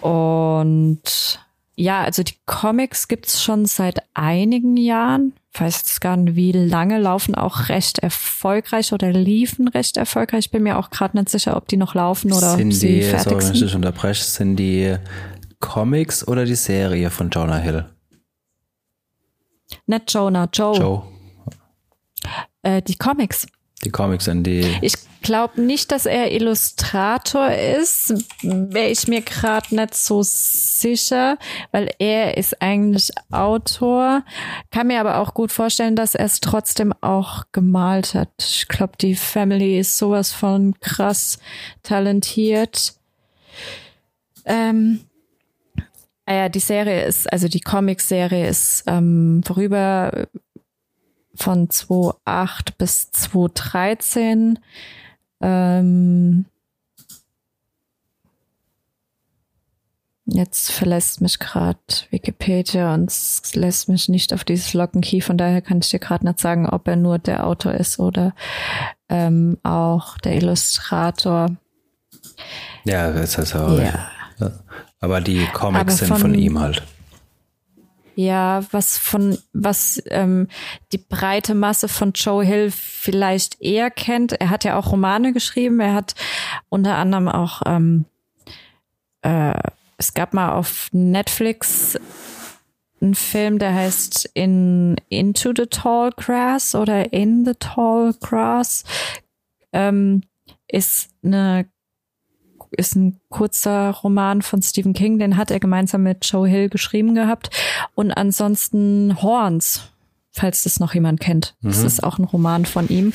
[0.00, 1.40] Und
[1.76, 5.34] ja, also die Comics gibt's schon seit einigen Jahren.
[5.52, 10.46] Ich weiß jetzt gar nicht, wie lange laufen auch recht erfolgreich oder liefen recht erfolgreich.
[10.46, 13.00] Ich bin mir auch gerade nicht sicher, ob die noch laufen oder sind ob sie
[13.00, 13.60] die, fertig sorry, sind.
[13.60, 14.96] Wenn ich unterbreche, sind die
[15.60, 17.84] Comics oder die Serie von Jonah Hill?
[19.86, 20.76] Nicht Jonah, Joe.
[20.76, 21.02] Joe.
[22.62, 23.46] Äh, die Comics.
[23.84, 24.78] Die Comics sind die.
[24.80, 28.14] Ich glaube nicht, dass er Illustrator ist.
[28.42, 31.36] Wäre ich mir gerade nicht so sicher,
[31.72, 34.24] weil er ist eigentlich Autor.
[34.70, 38.30] Kann mir aber auch gut vorstellen, dass er es trotzdem auch gemalt hat.
[38.38, 41.38] Ich glaube, die Family ist sowas von krass
[41.82, 42.94] talentiert.
[44.46, 45.00] Ähm,
[46.34, 50.26] ja, die Serie ist, also die Comic-Serie ist ähm, vorüber
[51.36, 54.58] von 2008 bis 2013.
[55.40, 56.46] Ähm,
[60.24, 61.78] jetzt verlässt mich gerade
[62.10, 65.20] Wikipedia und es lässt mich nicht auf dieses Lockenkey.
[65.20, 68.34] Von daher kann ich dir gerade nicht sagen, ob er nur der Autor ist oder
[69.08, 71.56] ähm, auch der Illustrator.
[72.84, 73.78] Ja, das ist auch.
[73.78, 74.10] Ja.
[75.06, 76.82] Aber die Comics Aber sind von ihm halt.
[78.16, 80.48] Ja, was von, was ähm,
[80.90, 84.32] die breite Masse von Joe Hill vielleicht eher kennt.
[84.32, 85.78] Er hat ja auch Romane geschrieben.
[85.78, 86.16] Er hat
[86.68, 88.04] unter anderem auch, ähm,
[89.22, 89.54] äh,
[89.96, 91.96] es gab mal auf Netflix
[93.00, 98.82] einen Film, der heißt In Into the Tall Grass oder In the Tall Grass.
[99.72, 100.22] Ähm,
[100.66, 101.66] ist eine
[102.70, 107.14] ist ein kurzer Roman von Stephen King, den hat er gemeinsam mit Joe Hill geschrieben
[107.14, 107.50] gehabt.
[107.94, 109.90] Und ansonsten Horns,
[110.32, 111.54] falls das noch jemand kennt.
[111.60, 111.68] Mhm.
[111.68, 113.12] Das ist auch ein Roman von ihm.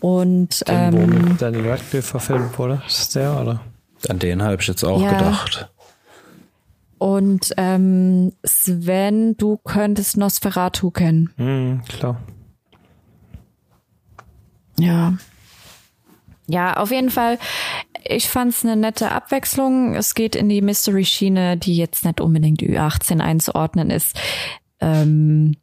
[0.00, 3.60] Und den, ähm, Daniel Radcliffe verfilmt wurde, ist der, oder?
[4.08, 5.12] An den habe ich jetzt auch ja.
[5.12, 5.68] gedacht.
[6.98, 11.30] Und ähm, Sven, du könntest Nosferatu kennen.
[11.36, 12.20] Mhm, klar.
[14.78, 15.14] Ja.
[16.46, 17.38] Ja, auf jeden Fall
[18.04, 19.94] ich fand es eine nette Abwechslung.
[19.94, 24.18] Es geht in die Mystery-Schiene, die jetzt nicht unbedingt Ü18 einzuordnen ist.
[24.80, 25.56] Ähm,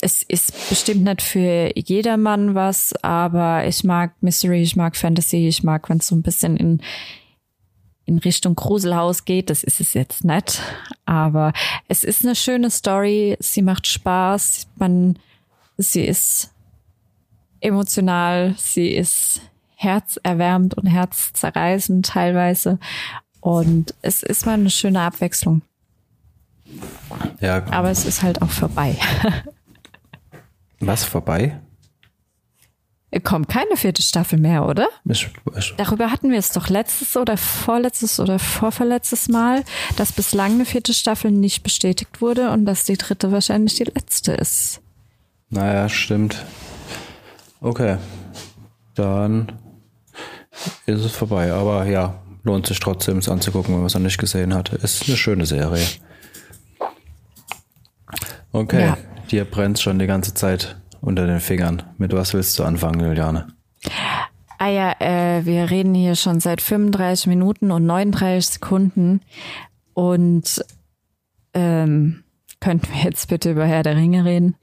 [0.00, 5.62] es ist bestimmt nicht für jedermann was, aber ich mag Mystery, ich mag Fantasy, ich
[5.62, 6.80] mag, wenn es so ein bisschen in,
[8.06, 9.50] in Richtung Gruselhaus geht.
[9.50, 10.62] Das ist es jetzt nicht.
[11.04, 11.52] Aber
[11.88, 13.36] es ist eine schöne Story.
[13.40, 14.68] Sie macht Spaß.
[14.76, 15.18] Man,
[15.76, 16.50] sie ist
[17.60, 18.54] emotional.
[18.56, 19.42] Sie ist
[19.80, 22.78] herzerwärmend und herzzerreißend teilweise.
[23.40, 25.62] Und es ist mal eine schöne Abwechslung.
[27.40, 27.64] Ja.
[27.70, 28.96] Aber es ist halt auch vorbei.
[30.80, 31.58] Was vorbei?
[33.24, 34.88] Kommt keine vierte Staffel mehr, oder?
[35.76, 39.64] Darüber hatten wir es doch letztes oder vorletztes oder vorverletztes Mal,
[39.96, 44.32] dass bislang eine vierte Staffel nicht bestätigt wurde und dass die dritte wahrscheinlich die letzte
[44.32, 44.80] ist.
[45.48, 46.44] Naja, stimmt.
[47.60, 47.98] Okay.
[48.94, 49.52] Dann
[50.86, 51.52] ist es vorbei.
[51.52, 54.72] Aber ja, lohnt sich trotzdem es anzugucken, wenn man es noch nicht gesehen hat.
[54.72, 55.86] Ist eine schöne Serie.
[58.52, 58.98] Okay, ja.
[59.30, 61.82] dir brennt schon die ganze Zeit unter den Fingern.
[61.98, 63.48] Mit was willst du anfangen, Juliane?
[64.58, 69.20] Ah ja, äh, wir reden hier schon seit 35 Minuten und 39 Sekunden.
[69.94, 70.64] Und
[71.54, 72.24] ähm,
[72.60, 74.56] könnten wir jetzt bitte über Herr der Ringe reden?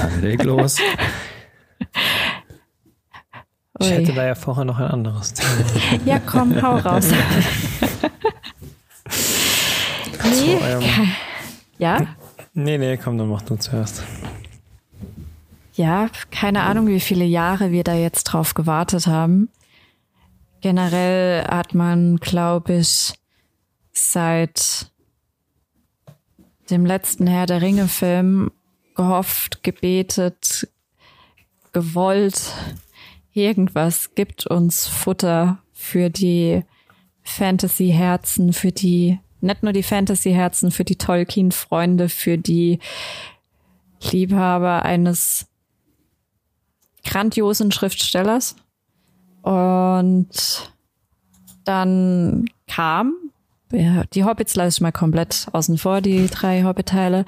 [0.00, 0.78] Dann leg los.
[3.80, 5.50] Ich hätte da ja vorher noch ein anderes Thema.
[6.04, 7.06] Ja, komm, hau raus.
[10.24, 10.82] nee, so, ähm,
[11.78, 12.06] ja?
[12.54, 14.02] Nee, nee, komm, dann mach du zuerst.
[15.74, 19.48] Ja, keine Ahnung, wie viele Jahre wir da jetzt drauf gewartet haben.
[20.60, 23.14] Generell hat man, glaube ich,
[23.92, 24.90] seit
[26.68, 28.50] dem letzten Herr der Ringe-Film
[28.96, 30.68] gehofft, gebetet,
[31.72, 32.52] gewollt,
[33.38, 36.64] irgendwas gibt uns Futter für die
[37.22, 42.78] Fantasy-Herzen, für die, nicht nur die Fantasy-Herzen, für die Tolkien-Freunde, für die
[44.10, 45.46] Liebhaber eines
[47.04, 48.56] grandiosen Schriftstellers.
[49.42, 50.72] Und
[51.64, 53.14] dann kam
[53.70, 57.24] die Hobbits lasse ich mal komplett außen vor, die drei Hobbit-Teile.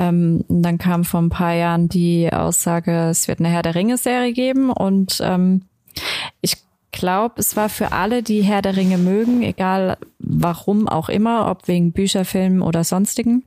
[0.00, 4.32] Ähm, dann kam vor ein paar Jahren die Aussage, es wird eine Herr der Ringe-Serie
[4.32, 5.66] geben und ähm,
[6.40, 6.56] ich
[6.90, 11.68] glaube, es war für alle, die Herr der Ringe mögen, egal warum auch immer, ob
[11.68, 13.44] wegen Bücherfilmen oder sonstigen,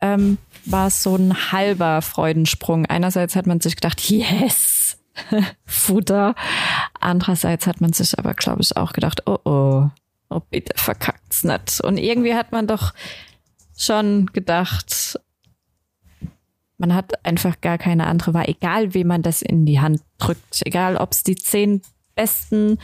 [0.00, 2.86] ähm, war es so ein halber Freudensprung.
[2.86, 4.98] Einerseits hat man sich gedacht, yes,
[5.64, 6.34] Futter.
[6.98, 9.86] Andererseits hat man sich aber, glaube ich, auch gedacht, oh oh,
[10.28, 11.80] oh bitte verkackt's nicht.
[11.82, 12.94] Und irgendwie hat man doch
[13.76, 15.20] schon gedacht,
[16.82, 20.62] man hat einfach gar keine andere Wahl, egal wem man das in die Hand drückt,
[20.64, 21.80] egal ob es die zehn
[22.16, 22.78] besten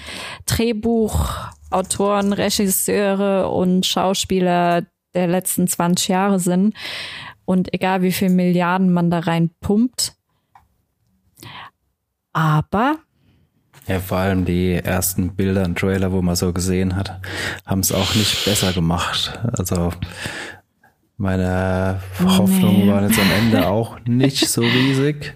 [0.47, 6.77] Drehbuchautoren, Regisseure und Schauspieler der letzten 20 Jahre sind
[7.45, 10.15] und egal wie viel Milliarden man da rein pumpt.
[12.33, 12.99] Aber
[13.89, 17.21] ja, vor allem die ersten Bilder und Trailer, wo man so gesehen hat,
[17.67, 19.41] haben es auch nicht besser gemacht.
[19.59, 19.93] Also
[21.19, 22.89] meine Hoffnungen nee.
[22.89, 25.35] waren jetzt am Ende auch nicht so riesig.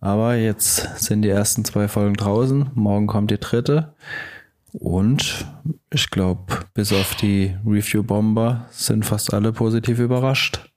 [0.00, 2.70] Aber jetzt sind die ersten zwei Folgen draußen.
[2.74, 3.94] Morgen kommt die dritte.
[4.72, 5.46] Und
[5.90, 10.70] ich glaube, bis auf die Review-Bomber sind fast alle positiv überrascht.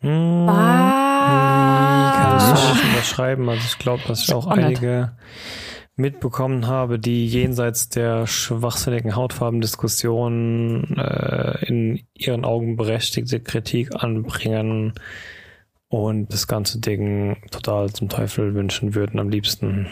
[0.00, 3.48] Hm, kann ich so nicht unterschreiben.
[3.48, 5.12] Also ich glaube, dass ich auch einige
[6.02, 14.92] mitbekommen habe, die jenseits der schwachsinnigen Hautfarbendiskussion äh, in ihren Augen berechtigte Kritik anbringen
[15.88, 19.86] und das ganze Ding total zum Teufel wünschen würden am liebsten.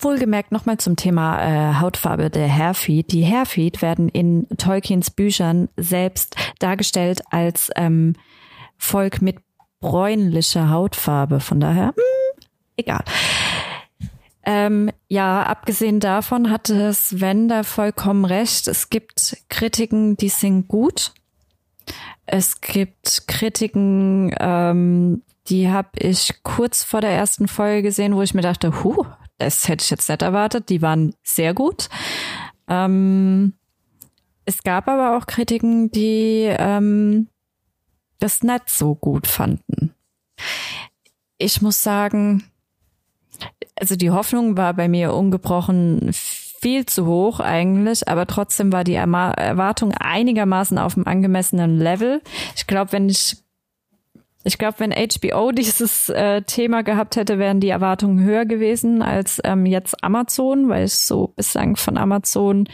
[0.00, 3.12] Wohlgemerkt nochmal zum Thema äh, Hautfarbe der Hairfeed.
[3.12, 8.14] Die Hairfeed werden in Tolkiens Büchern selbst dargestellt als ähm,
[8.78, 9.36] Volk mit
[9.80, 11.40] bräunlicher Hautfarbe.
[11.40, 12.44] Von daher, mh, hm,
[12.76, 13.04] egal.
[14.44, 18.66] Ähm, ja, abgesehen davon hatte Sven da vollkommen recht.
[18.66, 21.12] Es gibt Kritiken, die sind gut.
[22.26, 28.34] Es gibt Kritiken, ähm, die habe ich kurz vor der ersten Folge gesehen, wo ich
[28.34, 29.04] mir dachte, huh,
[29.38, 30.68] das hätte ich jetzt nicht erwartet.
[30.68, 31.88] Die waren sehr gut.
[32.68, 33.54] Ähm,
[34.44, 37.28] es gab aber auch Kritiken, die ähm,
[38.18, 39.94] das nicht so gut fanden.
[41.38, 42.44] Ich muss sagen,
[43.78, 48.94] also die Hoffnung war bei mir ungebrochen viel zu hoch eigentlich, aber trotzdem war die
[48.94, 52.22] Erwartung einigermaßen auf einem angemessenen Level.
[52.54, 53.36] Ich glaube, wenn ich
[54.44, 59.40] ich glaube, wenn HBO dieses äh, Thema gehabt hätte, wären die Erwartungen höher gewesen als
[59.44, 62.68] ähm, jetzt Amazon, weil ich so bislang von Amazon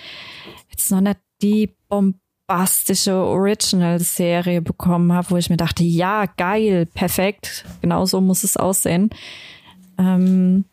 [0.71, 7.65] jetzt noch nicht die bombastische Original-Serie bekommen habe, wo ich mir dachte, ja, geil, perfekt,
[7.81, 9.11] genau so muss es aussehen.
[9.99, 10.65] Ähm,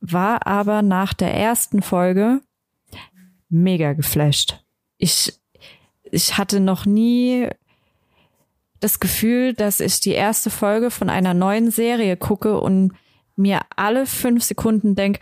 [0.00, 2.40] war aber nach der ersten Folge
[3.48, 4.62] mega geflasht.
[4.96, 5.38] Ich,
[6.04, 7.48] ich hatte noch nie
[8.80, 12.92] das Gefühl, dass ich die erste Folge von einer neuen Serie gucke und
[13.36, 15.18] mir alle fünf Sekunden denk,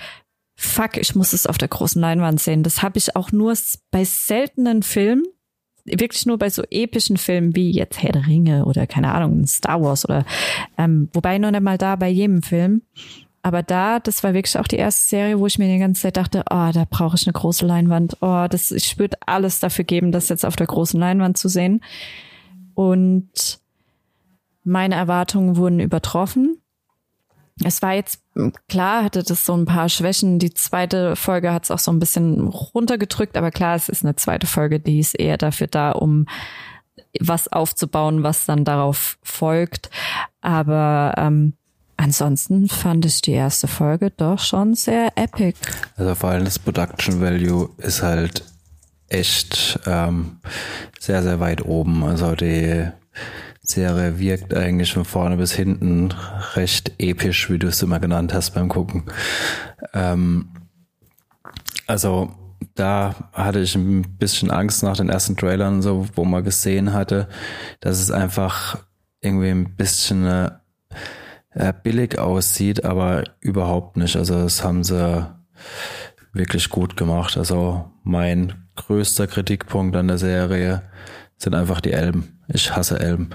[0.54, 2.62] fuck, ich muss es auf der großen Leinwand sehen.
[2.62, 3.54] Das habe ich auch nur
[3.90, 5.24] bei seltenen Filmen,
[5.86, 9.82] wirklich nur bei so epischen Filmen wie jetzt Herr der Ringe oder keine Ahnung, Star
[9.82, 10.24] Wars oder
[10.76, 12.82] ähm, wobei noch nicht mal da bei jedem Film.
[13.42, 16.16] Aber da, das war wirklich auch die erste Serie, wo ich mir die ganze Zeit
[16.16, 18.16] dachte, oh, da brauche ich eine große Leinwand.
[18.20, 21.80] Oh, das, ich würde alles dafür geben, das jetzt auf der großen Leinwand zu sehen.
[22.74, 23.60] Und
[24.64, 26.60] meine Erwartungen wurden übertroffen.
[27.64, 28.20] Es war jetzt
[28.68, 30.38] klar, hatte das so ein paar Schwächen.
[30.38, 34.16] Die zweite Folge hat es auch so ein bisschen runtergedrückt, aber klar, es ist eine
[34.16, 36.26] zweite Folge, die ist eher dafür da, um
[37.18, 39.90] was aufzubauen, was dann darauf folgt.
[40.42, 41.54] Aber ähm,
[41.98, 45.58] Ansonsten fand ich die erste Folge doch schon sehr epic.
[45.96, 48.44] Also vor allem das Production Value ist halt
[49.08, 50.38] echt ähm,
[51.00, 52.04] sehr, sehr weit oben.
[52.04, 52.90] Also die
[53.66, 56.14] Serie wirkt eigentlich von vorne bis hinten
[56.54, 59.04] recht episch, wie du es immer genannt hast beim Gucken.
[59.92, 60.48] Ähm,
[61.86, 62.32] also
[62.74, 67.28] da hatte ich ein bisschen Angst nach den ersten Trailern, so wo man gesehen hatte,
[67.80, 68.78] dass es einfach
[69.20, 70.60] irgendwie ein bisschen eine
[71.50, 74.16] äh, billig aussieht, aber überhaupt nicht.
[74.16, 75.26] Also das haben sie
[76.32, 77.36] wirklich gut gemacht.
[77.36, 80.82] Also mein größter Kritikpunkt an der Serie
[81.36, 82.40] sind einfach die Elben.
[82.48, 83.30] Ich hasse Elben.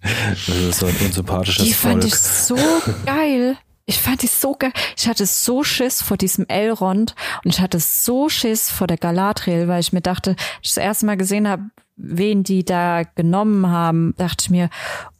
[0.00, 1.94] Das ist so ein unsympathisches Die Volk.
[1.94, 2.56] fand ich so
[3.04, 3.56] geil.
[3.86, 4.72] Ich fand die so geil.
[4.96, 7.14] Ich hatte so Schiss vor diesem Elrond
[7.44, 11.06] und ich hatte so Schiss vor der Galadriel, weil ich mir dachte, ich das erste
[11.06, 11.64] Mal gesehen habe,
[11.96, 14.70] wen die da genommen haben, dachte ich mir,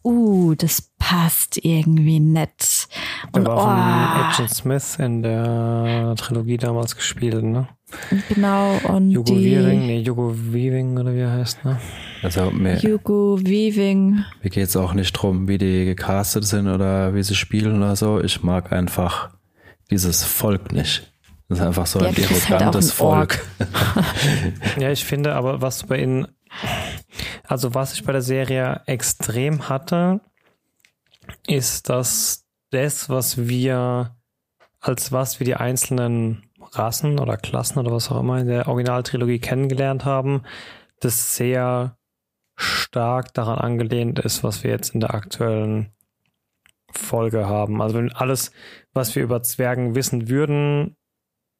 [0.05, 2.89] uh, das passt irgendwie nett.
[3.33, 7.69] Und der war oh, von Agent Smith in der Trilogie damals gespielt, ne?
[8.29, 11.81] Genau, und Hugo die Weaving, nee, Hugo Weaving oder wie er heißt, ne?
[12.23, 14.25] Also mir, Hugo Weaving.
[14.43, 18.21] mir geht's auch nicht drum, wie die gecastet sind oder wie sie spielen oder so.
[18.21, 19.31] Ich mag einfach
[19.91, 21.11] dieses Volk nicht.
[21.49, 23.45] Das ist einfach so Ja, ein halt arrogantes ein Volk.
[24.79, 26.29] Ja, ich finde aber, was bei ihnen,
[27.45, 30.21] also was ich bei der Serie extrem hatte,
[31.47, 34.15] ist, dass das, was wir,
[34.81, 39.39] als was wir die einzelnen Rassen oder Klassen oder was auch immer in der Originaltrilogie
[39.39, 40.43] kennengelernt haben,
[41.01, 41.97] das sehr
[42.57, 45.91] stark daran angelehnt ist, was wir jetzt in der aktuellen
[46.93, 47.81] Folge haben.
[47.81, 48.53] Also wenn alles,
[48.93, 50.97] was wir über Zwergen wissen würden,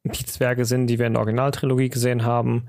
[0.05, 2.69] die Zwerge sind, die wir in der Originaltrilogie gesehen haben,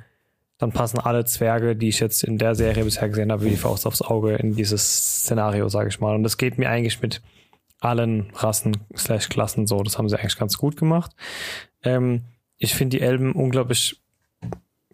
[0.58, 3.58] dann passen alle Zwerge, die ich jetzt in der Serie bisher gesehen habe, wie die
[3.58, 6.14] Faust aufs Auge in dieses Szenario, sage ich mal.
[6.14, 7.22] Und das geht mir eigentlich mit
[7.80, 9.82] allen Rassen slash Klassen so.
[9.82, 11.16] Das haben sie eigentlich ganz gut gemacht.
[11.84, 12.26] Ähm,
[12.62, 14.00] ich finde die Elben unglaublich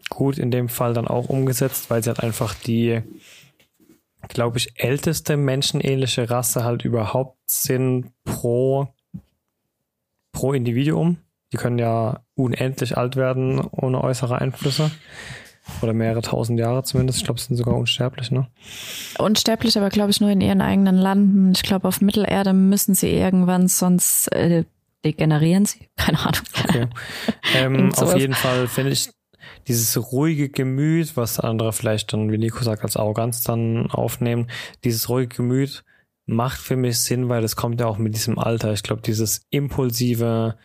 [0.10, 3.02] gut in dem Fall dann auch umgesetzt, weil sie halt einfach die,
[4.30, 8.88] glaube ich, älteste menschenähnliche Rasse halt überhaupt sind pro,
[10.32, 11.18] pro Individuum.
[11.52, 14.90] Die können ja unendlich alt werden ohne äußere Einflüsse.
[15.82, 17.20] Oder mehrere tausend Jahre zumindest.
[17.20, 18.48] Ich glaube, sie sind sogar unsterblich, ne?
[19.18, 21.52] Unsterblich, aber glaube ich nur in ihren eigenen Landen.
[21.52, 24.64] Ich glaube, auf Mittelerde müssen sie irgendwann, sonst äh,
[25.06, 25.90] degenerieren sie.
[25.96, 26.44] Keine Ahnung.
[26.64, 26.88] Okay.
[27.56, 29.10] ähm, auf jeden Fall finde ich
[29.68, 34.50] dieses ruhige Gemüt, was andere vielleicht dann, wie Nico sagt, als Arroganz dann aufnehmen,
[34.84, 35.84] dieses ruhige Gemüt
[36.26, 38.74] macht für mich Sinn, weil es kommt ja auch mit diesem Alter.
[38.74, 40.58] Ich glaube, dieses impulsive,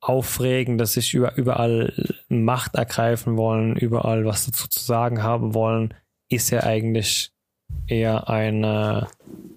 [0.00, 1.92] aufregen, dass sich über, überall
[2.28, 5.94] Macht ergreifen wollen, überall was dazu zu sagen haben wollen,
[6.28, 7.30] ist ja eigentlich
[7.86, 9.08] eher eine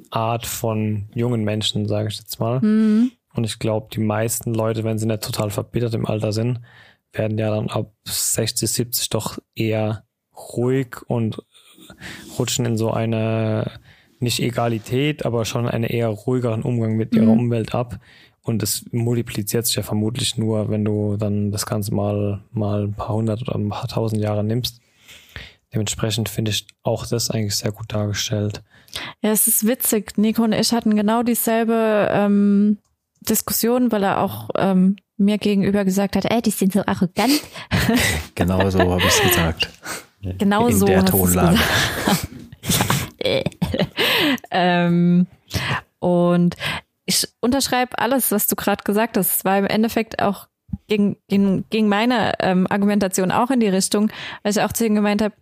[0.09, 2.59] Art von jungen Menschen, sage ich jetzt mal.
[2.61, 3.11] Mhm.
[3.33, 6.61] Und ich glaube, die meisten Leute, wenn sie nicht total verbittert im Alter sind,
[7.13, 10.03] werden ja dann ab 60, 70 doch eher
[10.35, 11.43] ruhig und
[12.37, 13.71] rutschen in so eine
[14.19, 17.39] nicht Egalität, aber schon einen eher ruhigeren Umgang mit ihrer Mhm.
[17.39, 17.99] Umwelt ab.
[18.41, 22.93] Und es multipliziert sich ja vermutlich nur, wenn du dann das Ganze mal, mal ein
[22.93, 24.81] paar hundert oder ein paar tausend Jahre nimmst.
[25.73, 28.63] Dementsprechend finde ich auch das eigentlich sehr gut dargestellt.
[29.21, 30.17] Ja, es ist witzig.
[30.17, 32.79] Nico und ich hatten genau dieselbe ähm,
[33.21, 37.41] Diskussion, weil er auch ähm, mir gegenüber gesagt hat, ey, die sind so arrogant.
[38.35, 39.69] Genau so habe ich es gesagt.
[40.37, 41.59] Genau In so der hast du's Tonlage.
[44.51, 45.27] ähm,
[45.99, 46.55] und
[47.05, 49.37] ich unterschreibe alles, was du gerade gesagt hast.
[49.37, 50.47] Es war im Endeffekt auch
[50.87, 54.11] gegen, gegen, gegen meine ähm, Argumentation auch in die Richtung,
[54.43, 55.35] weil ich auch zu ihm gemeint habe,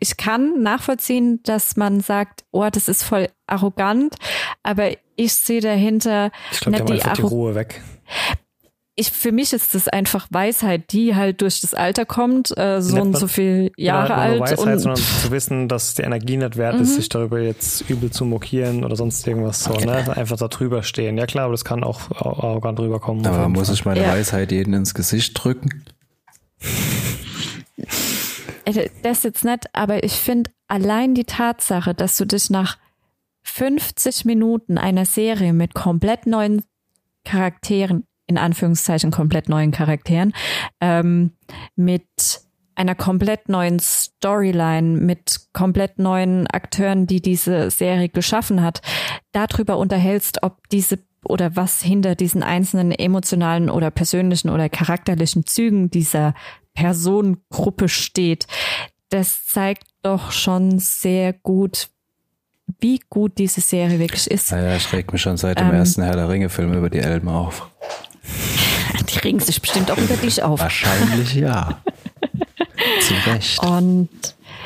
[0.00, 4.14] ich kann nachvollziehen, dass man sagt, oh, das ist voll arrogant,
[4.62, 7.80] aber ich sehe dahinter Ich glaube, die nicht haben die Ruhe weg.
[8.94, 13.00] ich, für mich ist das einfach Weisheit, die halt durch das Alter kommt, äh, so
[13.00, 16.02] und so viel Jahre Genau, nicht nur alt Weisheit, und sondern zu wissen, dass die
[16.02, 20.16] Energie nicht wert ist, sich darüber jetzt übel zu mokieren oder sonst irgendwas so, ne?
[20.16, 21.16] Einfach da drüber stehen.
[21.18, 23.26] Ja klar, aber das kann auch arrogant rüberkommen.
[23.26, 24.12] Aber muss ich meine Ja.
[24.12, 25.84] Weisheit jeden ins Gesicht drücken?
[28.64, 32.78] Äh, das jetzt nicht, aber ich finde allein die Tatsache, dass du dich nach
[33.44, 36.62] 50 Minuten einer Serie mit komplett neuen
[37.24, 40.32] Charakteren, in Anführungszeichen komplett neuen Charakteren,
[40.80, 41.32] ähm,
[41.76, 42.06] mit
[42.74, 48.80] einer komplett neuen Storyline, mit komplett neuen Akteuren, die diese Serie geschaffen hat,
[49.32, 55.90] darüber unterhältst, ob diese oder was hinter diesen einzelnen emotionalen oder persönlichen oder charakterlichen Zügen
[55.90, 56.34] dieser
[56.74, 58.46] Personengruppe steht,
[59.10, 61.88] das zeigt doch schon sehr gut,
[62.80, 64.50] wie gut diese Serie wirklich ist.
[64.52, 65.74] Naja, ich reg mich schon seit dem Ähm.
[65.74, 67.68] ersten Herr der Ringe-Film über die Elben auf.
[69.08, 70.60] Die regen sich bestimmt auch über dich auf.
[70.60, 71.82] Wahrscheinlich ja.
[73.00, 73.58] Zu Recht.
[73.62, 74.08] Und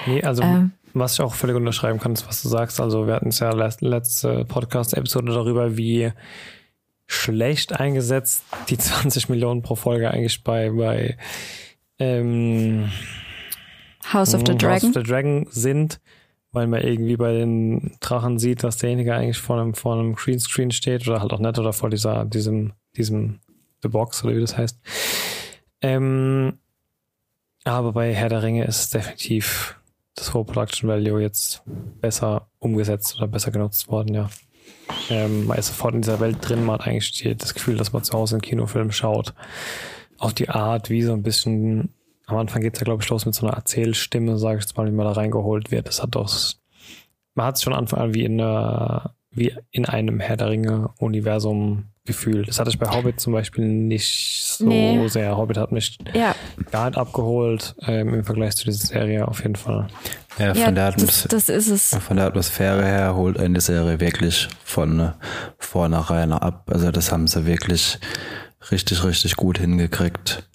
[0.07, 0.73] Nee, also Ähm.
[0.95, 2.81] was ich auch völlig unterschreiben kann, ist, was du sagst.
[2.81, 6.13] Also wir hatten es ja letzt- letzte Podcast-Episode darüber, wie
[7.07, 11.17] schlecht eingesetzt die 20 Millionen pro Folge eigentlich bei, bei
[11.99, 12.91] ähm,
[14.13, 14.89] House of the House Dragon.
[14.89, 16.01] of the Dragon sind,
[16.53, 20.71] weil man irgendwie bei den Drachen sieht, dass derjenige eigentlich vor einem, vor einem Greenscreen
[20.71, 23.41] steht oder halt auch nicht oder vor dieser, diesem, diesem
[23.83, 24.79] The Box oder wie das heißt.
[25.83, 26.59] Ähm,
[27.65, 29.77] aber bei Herr der Ringe ist definitiv
[30.15, 31.63] das hohe Production Value jetzt
[32.01, 34.31] besser umgesetzt oder besser genutzt worden, ja.
[35.11, 37.93] Ähm, man ist sofort in dieser Welt drin, man hat eigentlich die, das Gefühl, dass
[37.93, 39.35] man zu Hause einen Kinofilm schaut.
[40.19, 41.91] Auch die Art, wie so ein bisschen,
[42.27, 44.87] am Anfang geht's ja, glaube ich, los mit so einer Erzählstimme, sage ich jetzt mal,
[44.87, 45.89] wie man da reingeholt wird.
[45.89, 46.35] Das hat doch,
[47.35, 51.85] man hat es schon Anfang an wie in, einer, wie in einem Herr der Ringe-Universum
[52.05, 52.49] gefühlt.
[52.49, 55.07] Das hatte ich bei Hobbit zum Beispiel nicht so Nee.
[55.09, 55.37] sehr.
[55.37, 56.35] Hobbit hat mich Ja,
[56.71, 59.89] gar nicht abgeholt ähm, im Vergleich zu dieser Serie auf jeden Fall.
[60.39, 61.97] Ja, ja von, der das, Atmos das ist es.
[62.03, 65.13] von der Atmosphäre her holt eine Serie wirklich von äh,
[65.59, 66.71] vornherein ab.
[66.73, 67.99] Also das haben sie wirklich
[68.71, 70.49] richtig, richtig gut hingekriegt.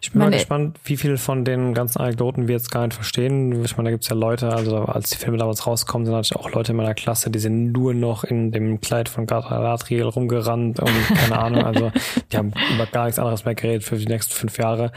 [0.00, 3.64] Ich bin mal gespannt, wie viel von den ganzen Anekdoten wir jetzt gar nicht verstehen.
[3.64, 6.52] Ich meine, da gibt's ja Leute, also als die Filme damals rauskommen, sind natürlich auch
[6.52, 10.92] Leute in meiner Klasse, die sind nur noch in dem Kleid von Galadriel rumgerannt und
[11.14, 11.90] keine Ahnung, also
[12.30, 14.92] die haben über gar nichts anderes mehr geredet für die nächsten fünf Jahre.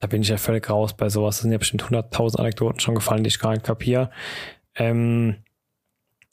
[0.00, 1.38] Da bin ich ja völlig raus bei sowas.
[1.38, 4.10] Da sind ja bestimmt 100.000 Anekdoten schon gefallen, die ich gar nicht kapiere.
[4.74, 5.36] Ähm,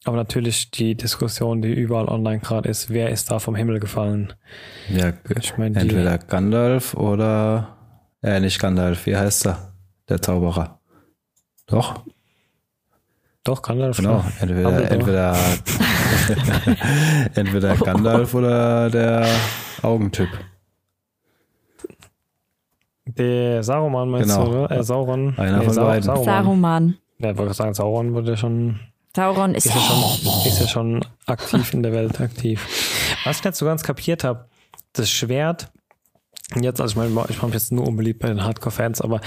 [0.05, 4.33] aber natürlich die Diskussion, die überall online gerade ist, wer ist da vom Himmel gefallen?
[4.89, 7.77] Ja, Ich meine, die- entweder Gandalf oder
[8.23, 9.73] äh, nicht Gandalf, wie heißt er?
[10.07, 10.79] Der Zauberer.
[11.67, 12.03] Doch,
[13.43, 14.23] Doch, er genau.
[14.39, 15.35] Entweder, entweder,
[17.35, 19.27] entweder Gandalf oder der
[19.81, 20.29] Augentyp.
[23.05, 24.45] Der Saruman meinst Genau.
[24.45, 24.71] du, oder?
[24.77, 25.37] Äh, Sauron.
[25.37, 26.03] Einer von beiden.
[26.03, 26.25] Saruman.
[26.25, 26.97] Saruman.
[27.17, 28.79] Ja, ich wollte sagen, Sauron wurde schon,
[29.15, 32.67] Sauron ist, ist ja schon, ist ja schon aktiv in der Welt aktiv.
[33.25, 34.47] Was ich nicht so ganz kapiert habe,
[34.93, 35.71] das Schwert
[36.55, 39.21] Jetzt, also ich meine, ich mache mich jetzt nur unbeliebt bei den Hardcore-Fans, aber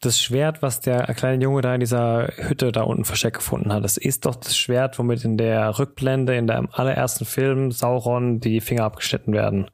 [0.00, 3.82] das Schwert, was der kleine Junge da in dieser Hütte da unten versteckt gefunden hat,
[3.82, 8.60] das ist doch das Schwert, womit in der Rückblende in der allerersten Film Sauron die
[8.60, 9.68] Finger abgeschnitten werden.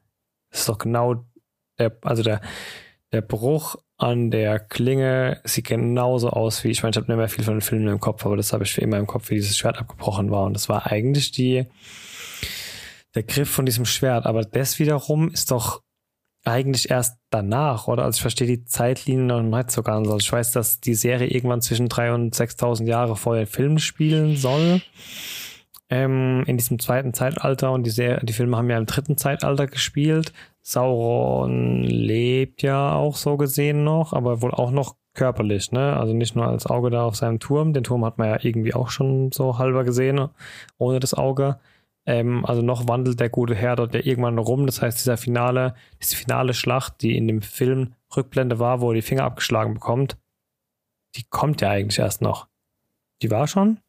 [0.49, 1.25] Das ist doch genau
[1.77, 2.41] der, also der,
[3.11, 7.29] der Bruch an der Klinge sieht genauso aus wie, ich meine, ich habe nicht mehr
[7.29, 9.35] viel von den Filmen im Kopf, aber das habe ich für immer im Kopf, wie
[9.35, 10.43] dieses Schwert abgebrochen war.
[10.43, 11.65] Und das war eigentlich die,
[13.13, 14.25] der Griff von diesem Schwert.
[14.25, 15.81] Aber das wiederum ist doch
[16.43, 18.03] eigentlich erst danach, oder?
[18.03, 20.07] Also ich verstehe die Zeitlinien noch nicht so ganz.
[20.07, 23.79] Also ich weiß, dass die Serie irgendwann zwischen 3.000 und 6.000 Jahre vor den Film
[23.79, 24.81] spielen soll.
[25.89, 29.67] Ähm, in diesem zweiten Zeitalter und die, Serie, die Filme haben ja im dritten Zeitalter
[29.67, 30.33] gespielt.
[30.67, 35.95] Sauron lebt ja auch so gesehen noch, aber wohl auch noch körperlich, ne?
[35.95, 37.71] Also nicht nur als Auge da auf seinem Turm.
[37.71, 40.29] Den Turm hat man ja irgendwie auch schon so halber gesehen,
[40.79, 41.59] ohne das Auge.
[42.07, 44.65] Ähm, also noch wandelt der gute Herr dort ja irgendwann rum.
[44.65, 48.95] Das heißt, dieser finale, diese finale Schlacht, die in dem Film Rückblende war, wo er
[48.95, 50.17] die Finger abgeschlagen bekommt,
[51.15, 52.47] die kommt ja eigentlich erst noch.
[53.21, 53.79] Die war schon?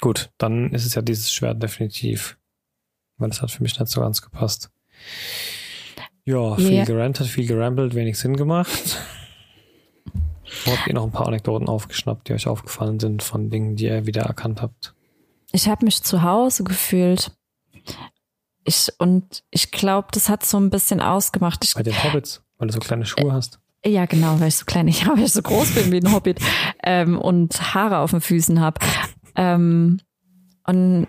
[0.00, 2.38] Gut, dann ist es ja dieses Schwert definitiv.
[3.22, 4.70] Weil das hat für mich nicht so ganz gepasst.
[6.24, 6.84] Ja, viel yeah.
[6.84, 9.00] gerantet, viel gerambelt, wenig Sinn gemacht.
[10.66, 14.06] Habt ihr noch ein paar Anekdoten aufgeschnappt, die euch aufgefallen sind von Dingen, die ihr
[14.06, 14.94] wieder erkannt habt?
[15.52, 17.30] ich habe mich zu Hause gefühlt.
[18.64, 21.64] Ich, und ich glaube, das hat so ein bisschen ausgemacht.
[21.64, 23.60] Ich, Bei den Hobbits, weil du so kleine Schuhe äh, hast.
[23.84, 26.40] Ja, genau, weil ich so klein, ja, weil ich so groß bin wie ein Hobbit
[26.82, 28.80] ähm, und Haare auf den Füßen habe.
[29.36, 30.00] Ähm,
[30.64, 31.08] und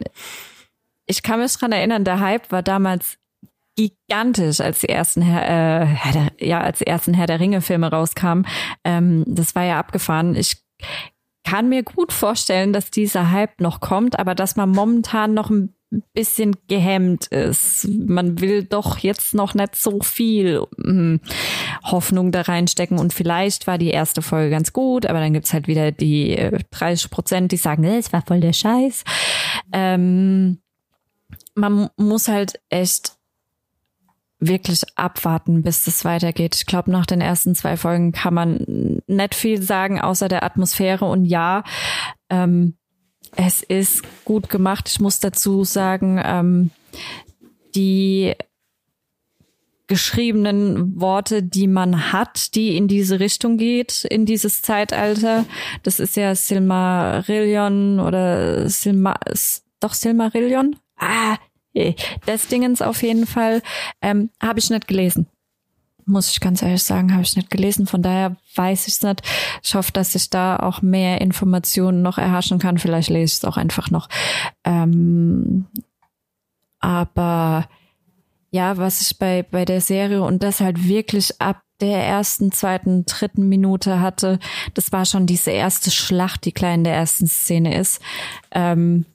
[1.06, 3.18] ich kann mich dran erinnern, der Hype war damals
[3.76, 8.46] gigantisch, als die ersten Herr, äh, ja, als die ersten Herr der Ringe Filme rauskamen.
[8.84, 10.36] Ähm, das war ja abgefahren.
[10.36, 10.58] Ich
[11.44, 15.76] kann mir gut vorstellen, dass dieser Hype noch kommt, aber dass man momentan noch ein
[16.14, 17.88] bisschen gehemmt ist.
[17.88, 21.20] Man will doch jetzt noch nicht so viel hm,
[21.84, 25.68] Hoffnung da reinstecken und vielleicht war die erste Folge ganz gut, aber dann gibt's halt
[25.68, 26.36] wieder die
[26.72, 29.04] 30 äh, Prozent, die sagen, es war voll der Scheiß.
[29.72, 30.63] Ähm,
[31.56, 33.18] man muss halt echt
[34.40, 36.56] wirklich abwarten, bis das weitergeht.
[36.56, 41.06] Ich glaube, nach den ersten zwei Folgen kann man nicht viel sagen, außer der Atmosphäre.
[41.06, 41.64] Und ja,
[42.30, 42.76] ähm,
[43.36, 44.90] es ist gut gemacht.
[44.90, 46.72] Ich muss dazu sagen, ähm,
[47.76, 48.34] die
[49.88, 55.46] geschriebenen Worte, die man hat, die in diese Richtung geht, in dieses Zeitalter.
[55.84, 59.16] Das ist ja Silmarillion oder Silma,
[59.80, 60.78] doch Silmarillion?
[60.98, 61.38] Ah,
[61.76, 63.62] des Dingens auf jeden Fall
[64.02, 65.28] ähm, habe ich nicht gelesen.
[66.06, 67.88] Muss ich ganz ehrlich sagen, habe ich nicht gelesen.
[67.88, 69.22] Von daher weiß ich es nicht.
[69.64, 72.78] Ich hoffe, dass ich da auch mehr Informationen noch erhaschen kann.
[72.78, 74.10] Vielleicht lese ich es auch einfach noch.
[74.66, 75.66] Ähm,
[76.80, 77.70] aber
[78.52, 83.06] ja, was ich bei, bei der Serie und das halt wirklich ab der ersten, zweiten,
[83.06, 84.40] dritten Minute hatte,
[84.74, 88.02] das war schon diese erste Schlacht, die gleich in der ersten Szene ist.
[88.52, 89.06] Ähm,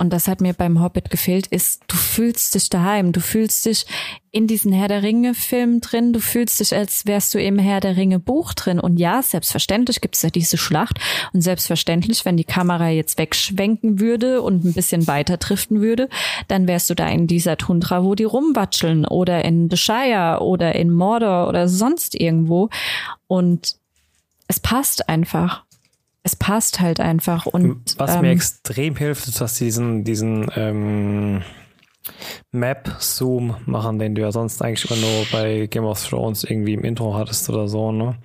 [0.00, 3.84] und das hat mir beim Hobbit gefehlt, ist, du fühlst dich daheim, du fühlst dich
[4.30, 7.80] in diesen Herr der Ringe Film drin, du fühlst dich, als wärst du im Herr
[7.80, 8.78] der Ringe Buch drin.
[8.78, 11.00] Und ja, selbstverständlich gibt es ja diese Schlacht.
[11.32, 16.08] Und selbstverständlich, wenn die Kamera jetzt wegschwenken würde und ein bisschen weiter driften würde,
[16.46, 20.76] dann wärst du da in dieser Tundra, wo die rumwatscheln oder in The Shire oder
[20.76, 22.70] in Mordor oder sonst irgendwo.
[23.26, 23.76] Und
[24.46, 25.64] es passt einfach
[26.28, 27.46] es passt halt einfach.
[27.46, 31.42] Und was ähm, mir extrem hilft, ist, dass diesen, diesen ähm,
[32.52, 36.84] Map-Zoom machen, den du ja sonst eigentlich immer nur bei Game of Thrones irgendwie im
[36.84, 38.16] Intro hattest oder so, ne?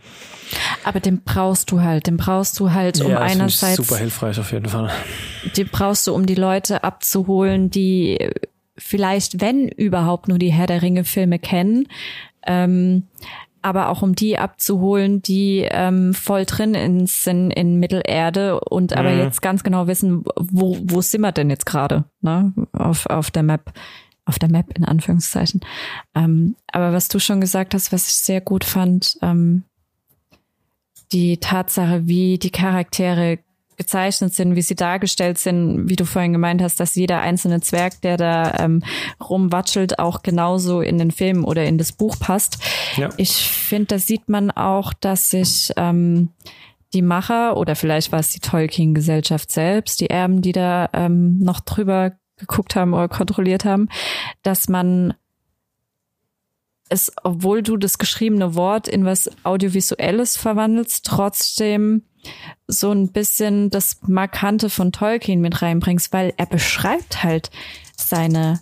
[0.84, 3.78] Aber den brauchst du halt, den brauchst du halt, um ja, einerseits.
[3.78, 4.92] Super hilfreich auf jeden Fall.
[5.56, 8.30] Den brauchst du, um die Leute abzuholen, die
[8.78, 11.88] vielleicht, wenn überhaupt, nur die Herr der Ringe-Filme kennen.
[12.46, 13.08] Ähm,
[13.64, 18.98] aber auch um die abzuholen, die ähm, voll drin sind in Mittelerde und mhm.
[18.98, 22.54] aber jetzt ganz genau wissen, wo, wo sind wir denn jetzt gerade, ne?
[22.74, 23.74] Auf, auf der Map,
[24.26, 25.62] auf der Map in Anführungszeichen.
[26.14, 29.64] Ähm, aber was du schon gesagt hast, was ich sehr gut fand, ähm,
[31.12, 33.40] die Tatsache, wie die Charaktere
[33.84, 38.02] gezeichnet sind, wie sie dargestellt sind, wie du vorhin gemeint hast, dass jeder einzelne Zwerg,
[38.02, 38.82] der da ähm,
[39.22, 42.58] rumwatschelt, auch genauso in den Film oder in das Buch passt.
[42.96, 43.10] Ja.
[43.18, 46.30] Ich finde, da sieht man auch, dass sich ähm,
[46.94, 51.60] die Macher oder vielleicht war es die Tolkien-Gesellschaft selbst, die Erben, die da ähm, noch
[51.60, 53.90] drüber geguckt haben oder kontrolliert haben,
[54.44, 55.14] dass man
[56.90, 62.04] es, obwohl du das geschriebene Wort in was Audiovisuelles verwandelst, trotzdem
[62.68, 67.52] so ein bisschen das Markante von Tolkien mit reinbringst, weil er beschreibt halt
[67.98, 68.62] seine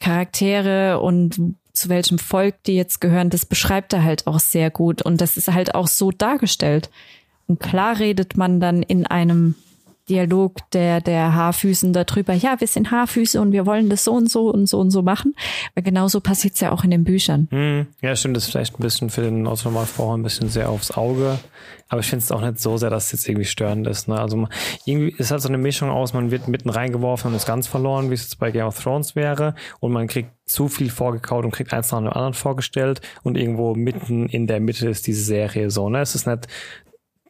[0.00, 5.02] Charaktere und zu welchem Volk die jetzt gehören, das beschreibt er halt auch sehr gut.
[5.02, 6.90] Und das ist halt auch so dargestellt.
[7.46, 9.54] Und klar redet man dann in einem
[10.08, 14.30] Dialog der, der Haarfüßen darüber, ja, wir sind Haarfüße und wir wollen das so und
[14.30, 15.34] so und so und so machen.
[15.74, 17.48] Weil genauso passiert es ja auch in den Büchern.
[17.50, 20.92] Hm, ja, stimmt, das ist vielleicht ein bisschen für den Autonormalverbraucher ein bisschen sehr aufs
[20.92, 21.38] Auge.
[21.88, 24.08] Aber ich finde es auch nicht so sehr, dass es jetzt irgendwie störend ist.
[24.08, 24.18] Ne?
[24.18, 24.48] Also
[24.84, 28.10] irgendwie ist halt so eine Mischung aus, man wird mitten reingeworfen und ist ganz verloren,
[28.10, 29.54] wie es jetzt bei Game of Thrones wäre.
[29.78, 33.00] Und man kriegt zu viel vorgekaut und kriegt eins nach dem anderen vorgestellt.
[33.22, 35.88] Und irgendwo mitten in der Mitte ist diese Serie so.
[35.88, 36.00] Ne?
[36.00, 36.48] Es ist nicht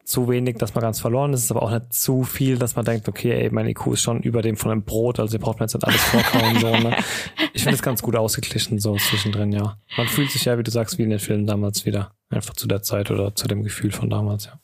[0.07, 2.85] zu wenig, dass man ganz verloren ist, ist aber auch nicht zu viel, dass man
[2.85, 5.59] denkt, okay, ey, mein IQ ist schon über dem von einem Brot, also ihr braucht
[5.59, 6.97] mir jetzt nicht alles vorkauen, so, ne?
[7.53, 9.79] Ich finde es ganz gut ausgeglichen, so zwischendrin, ja.
[9.97, 12.13] Man fühlt sich ja, wie du sagst, wie in den Filmen damals wieder.
[12.31, 14.61] Einfach zu der Zeit oder zu dem Gefühl von damals, ja.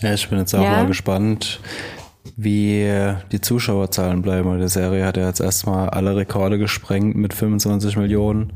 [0.00, 0.70] Ja, ich bin jetzt auch ja.
[0.70, 1.60] mal gespannt,
[2.36, 4.60] wie die Zuschauerzahlen bleiben.
[4.60, 8.54] Die Serie hat ja jetzt erstmal alle Rekorde gesprengt mit 25 Millionen.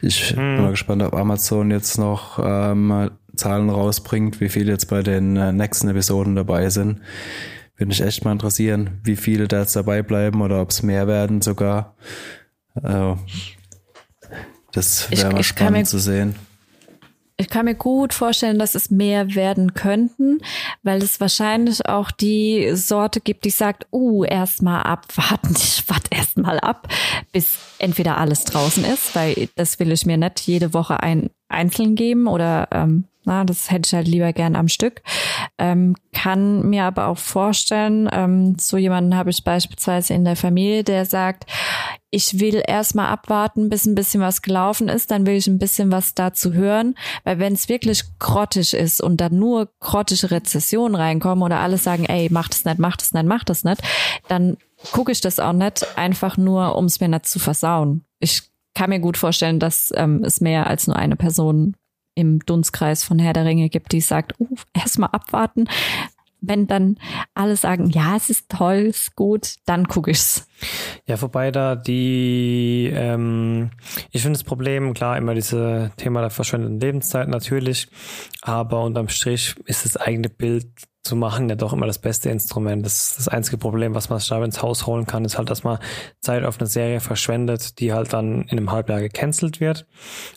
[0.00, 0.36] Ich hm.
[0.36, 3.10] bin mal gespannt, ob Amazon jetzt noch ähm,
[3.40, 7.00] Zahlen rausbringt, wie viele jetzt bei den äh, nächsten Episoden dabei sind.
[7.76, 11.06] Würde mich echt mal interessieren, wie viele da jetzt dabei bleiben oder ob es mehr
[11.06, 11.96] werden sogar.
[12.74, 13.18] Also,
[14.72, 16.34] das wäre mal spannend mir, zu sehen.
[17.38, 20.40] Ich kann mir gut vorstellen, dass es mehr werden könnten,
[20.82, 26.60] weil es wahrscheinlich auch die Sorte gibt, die sagt, uh, erstmal abwarten, ich warte erstmal
[26.60, 26.88] ab,
[27.32, 31.94] bis entweder alles draußen ist, weil das will ich mir nicht jede Woche ein einzeln
[31.94, 35.02] geben oder ähm, na, das hätte ich halt lieber gern am Stück.
[35.58, 40.84] Ähm, kann mir aber auch vorstellen, ähm, so jemanden habe ich beispielsweise in der Familie,
[40.84, 41.44] der sagt,
[42.10, 45.92] ich will erstmal abwarten, bis ein bisschen was gelaufen ist, dann will ich ein bisschen
[45.92, 46.94] was dazu hören,
[47.24, 52.06] weil wenn es wirklich grottig ist und dann nur grottige Rezessionen reinkommen oder alle sagen,
[52.06, 53.82] ey, mach das nicht, mach das nicht, mach das nicht,
[54.28, 54.56] dann
[54.92, 58.04] gucke ich das auch nicht, einfach nur, um es mir nicht zu versauen.
[58.18, 61.74] Ich kann mir gut vorstellen, dass ähm, es mehr als nur eine Person
[62.20, 65.68] im Dunstkreis von Herr der Ringe gibt, die sagt, uh, erstmal abwarten.
[66.42, 66.96] Wenn dann
[67.34, 70.48] alle sagen, ja, es ist toll, ist gut, dann gucke ich's.
[71.06, 73.70] Ja, wobei da die, ähm,
[74.10, 77.88] ich finde das Problem, klar, immer diese Thema der verschwendeten Lebenszeit natürlich,
[78.40, 80.66] aber unterm Strich ist das eigene Bild
[81.02, 82.84] zu machen ja doch immer das beste Instrument.
[82.84, 85.78] Das, das einzige Problem, was man da ins Haus holen kann, ist halt, dass man
[86.20, 89.86] Zeit auf eine Serie verschwendet, die halt dann in einem Halbjahr gecancelt wird.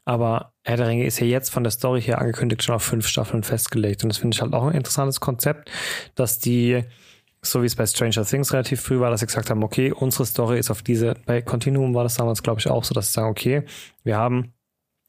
[0.05, 3.07] Aber Herr der Ringe ist ja jetzt von der Story her angekündigt schon auf fünf
[3.07, 4.03] Staffeln festgelegt.
[4.03, 5.70] Und das finde ich halt auch ein interessantes Konzept,
[6.16, 6.84] dass die
[7.45, 10.26] so wie es bei Stranger Things relativ früh war, dass sie gesagt haben, okay, unsere
[10.26, 13.14] Story ist auf diese, bei Continuum war das damals, glaube ich, auch so, dass sie
[13.14, 13.64] sagen, okay,
[14.03, 14.53] wir haben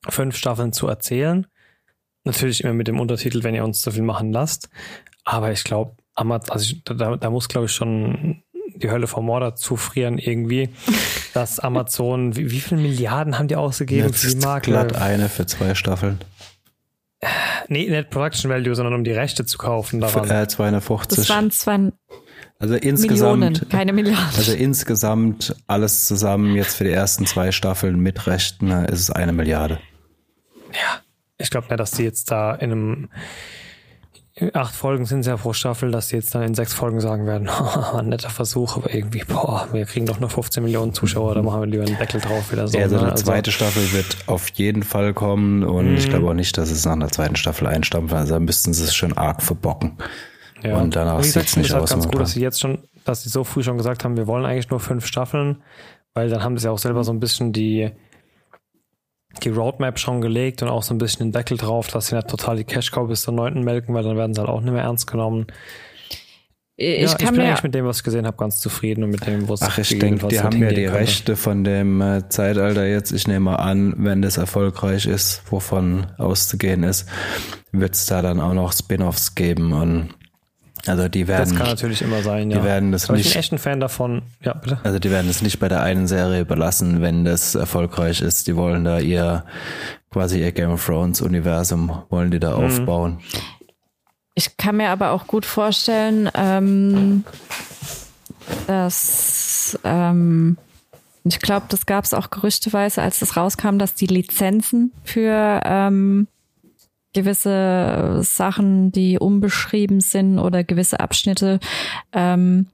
[0.08, 1.46] fünf Staffeln zu erzählen.
[2.24, 4.68] Natürlich immer mit dem Untertitel, wenn ihr uns so viel machen lasst.
[5.24, 8.42] Aber ich glaube, also da, da muss, glaube ich, schon
[8.74, 10.70] die Hölle vom Mordor zufrieren irgendwie,
[11.32, 14.70] dass Amazon, wie, wie viele Milliarden haben die ausgegeben Jetzt für die Marke?
[14.70, 16.20] glatt eine für zwei Staffeln.
[17.68, 20.26] Nee, nicht Production Value, sondern um die Rechte zu kaufen daran.
[20.26, 21.16] Für, äh, 250.
[21.16, 21.90] Das waren zwei
[22.58, 24.36] also insgesamt, Millionen, keine Milliarden.
[24.36, 29.32] Also insgesamt alles zusammen jetzt für die ersten zwei Staffeln mit Rechten ist es eine
[29.32, 29.80] Milliarde.
[30.72, 31.00] Ja,
[31.36, 33.08] ich glaube nicht, dass die jetzt da in einem
[34.52, 37.26] acht Folgen sind es ja pro Staffel, dass die jetzt dann in sechs Folgen sagen
[37.26, 37.48] werden,
[37.94, 41.60] ein netter Versuch, aber irgendwie, boah, wir kriegen doch nur 15 Millionen Zuschauer, da machen
[41.60, 42.76] wir lieber einen Deckel drauf wieder so.
[42.76, 45.96] Ja, also eine also, zweite Staffel wird auf jeden Fall kommen und mm.
[45.96, 46.10] ich mhm.
[46.10, 48.94] glaube auch nicht, dass es nach einer zweiten Staffel einstampfen, also da müssten sie es
[48.94, 49.98] schon arg verbocken.
[50.64, 50.78] Ja.
[50.78, 51.90] Und danach sieht es nicht aus.
[51.90, 54.26] Halt ganz gut, dass sie jetzt schon, dass sie so früh schon gesagt haben, wir
[54.26, 55.62] wollen eigentlich nur fünf Staffeln,
[56.14, 57.90] weil dann haben sie auch selber so ein bisschen die,
[59.40, 62.28] die Roadmap schon gelegt und auch so ein bisschen den Deckel drauf, dass sie nicht
[62.28, 64.82] total die Cash-Cow bis zur neunten melken, weil dann werden sie halt auch nicht mehr
[64.82, 65.46] ernst genommen.
[66.76, 69.24] Ich, ja, ich bin eigentlich mit dem, was ich gesehen habe, ganz zufrieden und mit
[69.26, 70.98] dem, was Ach, ich denke, die haben ja die könnte.
[70.98, 73.12] Rechte von dem äh, Zeitalter jetzt.
[73.12, 77.08] Ich nehme an, wenn das erfolgreich ist, wovon auszugehen ist,
[77.70, 80.08] wird es da dann auch noch Spin-offs geben und
[80.86, 81.48] also die werden.
[81.48, 82.58] Das kann natürlich immer sein, ja.
[82.58, 83.26] Die werden das Aber nicht.
[83.26, 84.22] Ich bin echt ein Fan davon.
[84.42, 84.78] Ja, bitte.
[84.82, 88.46] Also die werden es nicht bei der einen Serie belassen, wenn das erfolgreich ist.
[88.46, 89.44] Die wollen da ihr
[90.10, 92.64] quasi ihr Game of Thrones Universum wollen die da mhm.
[92.64, 93.18] aufbauen.
[94.34, 97.24] Ich kann mir aber auch gut vorstellen, ähm,
[98.66, 100.56] dass ähm,
[101.24, 106.28] ich glaube, das gab es auch gerüchteweise, als das rauskam, dass die Lizenzen für ähm,
[107.14, 111.60] gewisse Sachen, die unbeschrieben sind oder gewisse Abschnitte.
[112.12, 112.66] Ähm,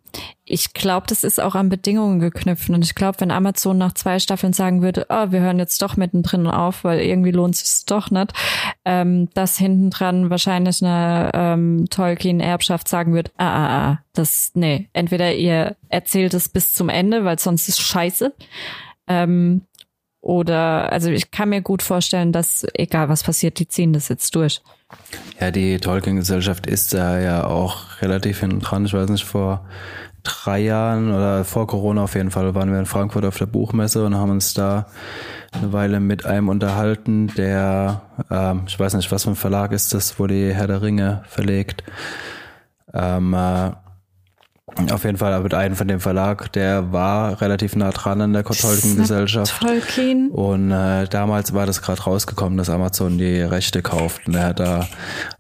[0.44, 2.68] ich glaube, das ist auch an Bedingungen geknüpft.
[2.70, 5.96] Und ich glaube, wenn Amazon nach zwei Staffeln sagen würde, oh, wir hören jetzt doch
[5.96, 8.32] mittendrin auf, weil irgendwie lohnt es doch nicht,
[8.84, 14.88] ähm, dass hinten dran wahrscheinlich eine ähm, Tolkien-Erbschaft sagen wird, ah, ah, ah, das, nee,
[14.92, 18.32] entweder ihr erzählt es bis zum Ende, weil sonst ist scheiße.
[19.06, 19.62] Ähm,
[20.20, 24.34] Oder, also ich kann mir gut vorstellen, dass egal was passiert, die ziehen das jetzt
[24.34, 24.60] durch.
[25.40, 28.84] Ja, die Tolkien-Gesellschaft ist da ja auch relativ hinten dran.
[28.84, 29.64] Ich weiß nicht, vor
[30.22, 34.04] drei Jahren oder vor Corona auf jeden Fall waren wir in Frankfurt auf der Buchmesse
[34.04, 34.86] und haben uns da
[35.52, 39.94] eine Weile mit einem unterhalten, der, ähm, ich weiß nicht, was für ein Verlag ist
[39.94, 41.82] das, wo die Herr der Ringe verlegt.
[42.92, 43.70] Ähm, äh,
[44.92, 48.44] auf jeden Fall mit einem von dem Verlag, der war relativ nah dran an der
[48.44, 49.60] Tolkien-Gesellschaft.
[49.60, 50.30] Tolkien.
[50.30, 54.26] Und äh, damals war das gerade rausgekommen, dass Amazon die Rechte kauft.
[54.26, 54.88] Und er hat da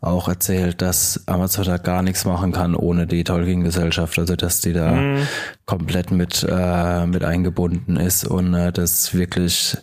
[0.00, 4.18] auch erzählt, dass Amazon da gar nichts machen kann ohne die Tolkien-Gesellschaft.
[4.18, 5.26] Also dass die da mhm.
[5.66, 9.76] komplett mit, äh, mit eingebunden ist und äh, das wirklich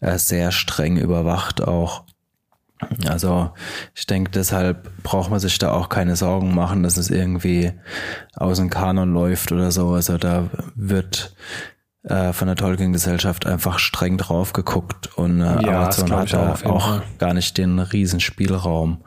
[0.00, 2.04] äh, sehr streng überwacht auch.
[3.08, 3.50] Also
[3.94, 7.72] ich denke, deshalb braucht man sich da auch keine Sorgen machen, dass es irgendwie
[8.34, 9.90] aus dem Kanon läuft oder so.
[9.90, 11.34] Also da wird
[12.04, 16.64] äh, von der Tolkien-Gesellschaft einfach streng drauf geguckt und äh, ja, Amazon hat da auch,
[16.64, 19.02] auch gar nicht den Riesenspielraum.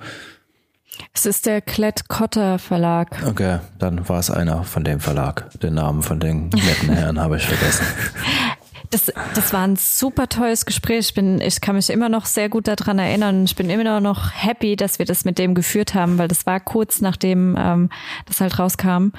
[1.13, 3.23] Es ist der Klett-Cotta Verlag.
[3.27, 5.49] Okay, dann war es einer von dem Verlag.
[5.59, 7.85] Den Namen von den netten Herren habe ich vergessen.
[8.89, 11.07] Das, das war ein super tolles Gespräch.
[11.09, 13.43] Ich, bin, ich kann mich immer noch sehr gut daran erinnern.
[13.45, 16.59] Ich bin immer noch happy, dass wir das mit dem geführt haben, weil das war
[16.59, 17.89] kurz nachdem ähm,
[18.25, 19.09] das halt rauskam.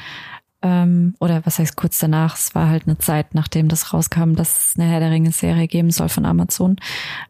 [0.60, 2.36] Ähm, oder was heißt kurz danach?
[2.36, 5.90] Es war halt eine Zeit, nachdem das rauskam, dass es eine Herr der Ringe-Serie geben
[5.90, 6.76] soll von Amazon.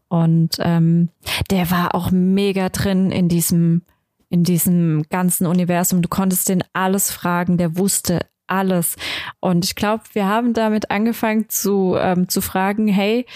[0.08, 1.10] Und ähm,
[1.50, 3.82] der war auch mega drin in diesem
[4.30, 6.02] in diesem ganzen Universum.
[6.02, 8.96] Du konntest den alles fragen, der wusste alles.
[9.40, 13.26] Und ich glaube, wir haben damit angefangen zu, ähm, zu fragen, hey,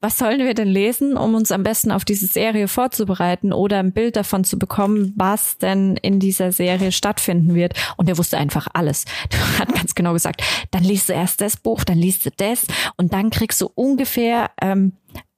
[0.00, 3.92] was sollen wir denn lesen, um uns am besten auf diese Serie vorzubereiten oder ein
[3.92, 7.74] Bild davon zu bekommen, was denn in dieser Serie stattfinden wird?
[7.98, 9.04] Und er wusste einfach alles.
[9.30, 12.66] Er hat ganz genau gesagt, dann liest du erst das Buch, dann liest du das
[12.96, 14.94] und dann kriegst du ungefähr ähm,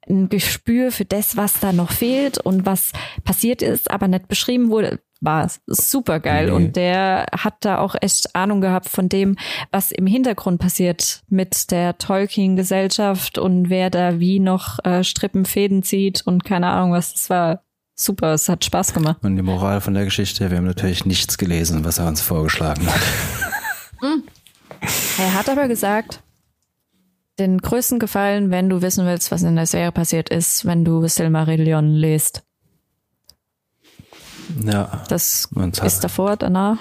[0.08, 2.92] ein Gespür für das, was da noch fehlt und was
[3.24, 6.52] passiert ist, aber nicht beschrieben wurde war super geil nee.
[6.52, 9.36] und der hat da auch echt Ahnung gehabt von dem,
[9.70, 16.22] was im Hintergrund passiert mit der Tolkien-Gesellschaft und wer da wie noch äh, Strippenfäden zieht
[16.26, 17.14] und keine Ahnung was.
[17.14, 17.62] Das war
[17.94, 19.18] super, es hat Spaß gemacht.
[19.22, 22.86] Und die Moral von der Geschichte, wir haben natürlich nichts gelesen, was er uns vorgeschlagen
[22.86, 23.02] hat.
[24.00, 24.24] Hm.
[25.18, 26.20] er hat aber gesagt,
[27.38, 31.06] den größten Gefallen, wenn du wissen willst, was in der Serie passiert ist, wenn du
[31.06, 32.42] Silmarillion liest.
[34.64, 35.02] Ja.
[35.08, 35.48] Das
[35.82, 36.78] ist davor, danach.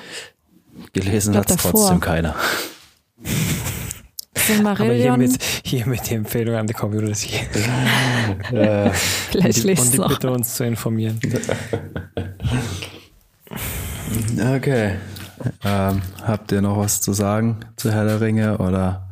[0.93, 2.35] Gelesen hat es trotzdem keiner.
[4.35, 5.13] Silmarillion.
[5.13, 7.35] Aber hier mit, hier mit die Empfehlung an die Community.
[8.51, 11.19] äh, Vielleicht und die, und die bitte uns zu informieren.
[14.55, 14.95] okay.
[15.63, 19.07] Ähm, habt ihr noch was zu sagen zu Herr der Ringe oder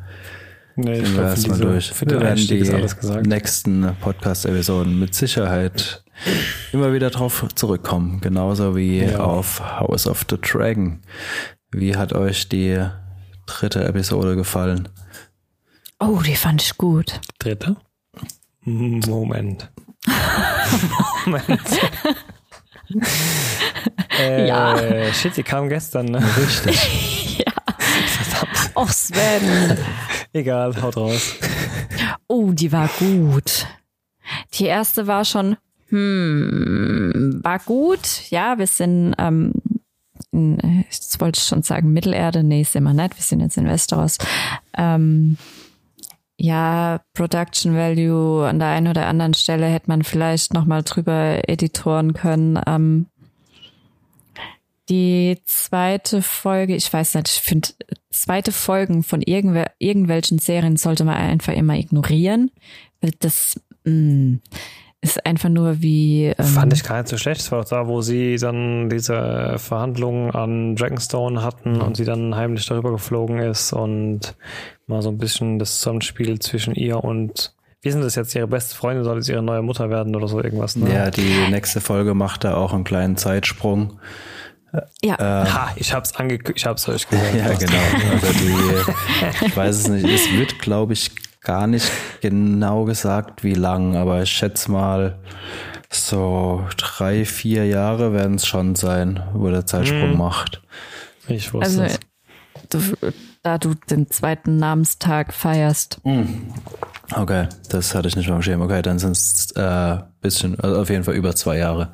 [0.75, 1.91] nee, ich wir erstmal durch?
[2.01, 6.03] Wir werden die nächsten Podcast-Episoden mit Sicherheit
[6.71, 9.19] immer wieder drauf zurückkommen, genauso wie ja.
[9.19, 11.01] auf House of the Dragon.
[11.71, 12.83] Wie hat euch die
[13.45, 14.89] dritte Episode gefallen?
[15.99, 17.19] Oh, die fand ich gut.
[17.39, 17.75] Dritte?
[18.63, 19.69] Moment.
[21.25, 21.61] Moment.
[24.19, 25.13] äh, ja.
[25.13, 26.23] Shit, die kam gestern, ne?
[26.37, 27.39] Richtig.
[27.45, 27.53] ja.
[28.07, 28.71] Verdammt.
[28.75, 29.77] Och, Sven.
[30.33, 31.35] Egal, haut raus.
[32.27, 33.67] Oh, die war gut.
[34.53, 35.57] Die erste war schon
[35.89, 38.29] hm, war gut.
[38.29, 39.53] Ja, wir sind, ähm,
[40.31, 40.57] in,
[40.89, 42.43] jetzt wollte ich schon sagen, Mittelerde.
[42.43, 43.17] Nee, sind wir nicht.
[43.17, 44.17] Wir sind jetzt in Westeros.
[44.77, 45.37] Ähm,
[46.37, 52.13] ja, Production Value an der einen oder anderen Stelle hätte man vielleicht nochmal drüber editoren
[52.13, 52.59] können.
[52.65, 53.07] Ähm,
[54.87, 57.69] die zweite Folge, ich weiß nicht, ich finde,
[58.09, 62.51] zweite Folgen von irgendwel irgendwelchen Serien sollte man einfach immer ignorieren.
[63.19, 64.41] Das, mh, hm,
[65.01, 66.33] ist einfach nur wie.
[66.37, 67.41] Ähm Fand ich gar nicht so schlecht.
[67.41, 71.81] Es war auch da, wo sie dann diese Verhandlungen an Dragonstone hatten mhm.
[71.81, 74.35] und sie dann heimlich darüber geflogen ist und
[74.87, 78.35] mal so ein bisschen das Zusammenspiel zwischen ihr und wie sind das jetzt?
[78.35, 80.75] Ihre beste Freundin soll jetzt ihre neue Mutter werden oder so irgendwas?
[80.75, 80.93] Ne?
[80.93, 83.99] Ja, die nächste Folge macht da auch einen kleinen Zeitsprung.
[85.01, 85.15] Ja.
[85.17, 87.35] Ähm, ha, ich hab's ange ich hab's euch gesagt.
[87.37, 88.11] ja, genau.
[88.11, 90.05] Also die, ich weiß es nicht.
[90.05, 91.11] Es wird, glaube ich,
[91.49, 91.91] gar nicht
[92.21, 95.17] genau gesagt, wie lang, aber ich schätze mal,
[95.91, 100.17] so drei, vier Jahre werden es schon sein, wo der Zeitsprung hm.
[100.19, 100.61] macht.
[101.27, 101.99] Ich wusste also, es.
[102.69, 102.79] Du,
[103.41, 105.99] da du den zweiten Namenstag feierst.
[106.03, 106.53] Hm.
[107.15, 108.61] Okay, das hatte ich nicht mal im Schirm.
[108.61, 111.91] Okay, dann sind es äh, bisschen, also auf jeden Fall über zwei Jahre.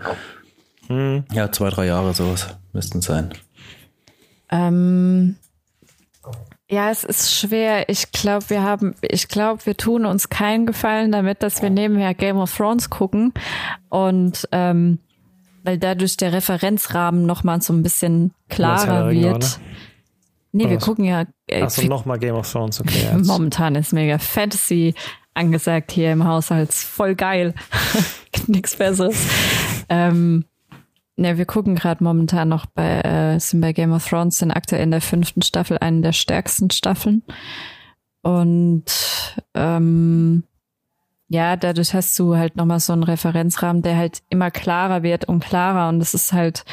[0.88, 1.24] Hm.
[1.32, 3.30] Ja, zwei, drei Jahre sowas müssten es sein.
[4.52, 5.38] Ähm,
[6.70, 7.90] Ja, es ist schwer.
[7.90, 12.14] Ich glaube, wir haben, ich glaube, wir tun uns keinen Gefallen damit, dass wir nebenher
[12.16, 13.34] Game of Thrones gucken
[13.90, 15.00] und ähm,
[15.64, 19.36] weil dadurch der Referenzrahmen noch mal so ein bisschen klarer wird.
[19.36, 19.48] Oder?
[20.52, 21.26] Nee, wir gucken ja.
[21.48, 23.10] Äh, Achso, nochmal Game of Thrones, okay.
[23.14, 23.28] Jetzt.
[23.28, 24.96] Momentan ist mega Fantasy
[25.34, 26.74] angesagt hier im Haushalt.
[26.74, 27.54] Voll geil.
[28.48, 29.18] Nichts Besseres.
[29.90, 30.46] ähm,
[31.16, 34.84] ne, wir gucken gerade momentan noch bei, äh, sind bei Game of Thrones, sind aktuell
[34.84, 37.24] in der fünften Staffel, eine der stärksten Staffeln.
[38.22, 38.86] Und
[39.54, 40.44] ähm,
[41.28, 45.40] ja, dadurch hast du halt nochmal so einen Referenzrahmen, der halt immer klarer wird und
[45.42, 45.90] klarer.
[45.90, 46.66] Und es ist halt,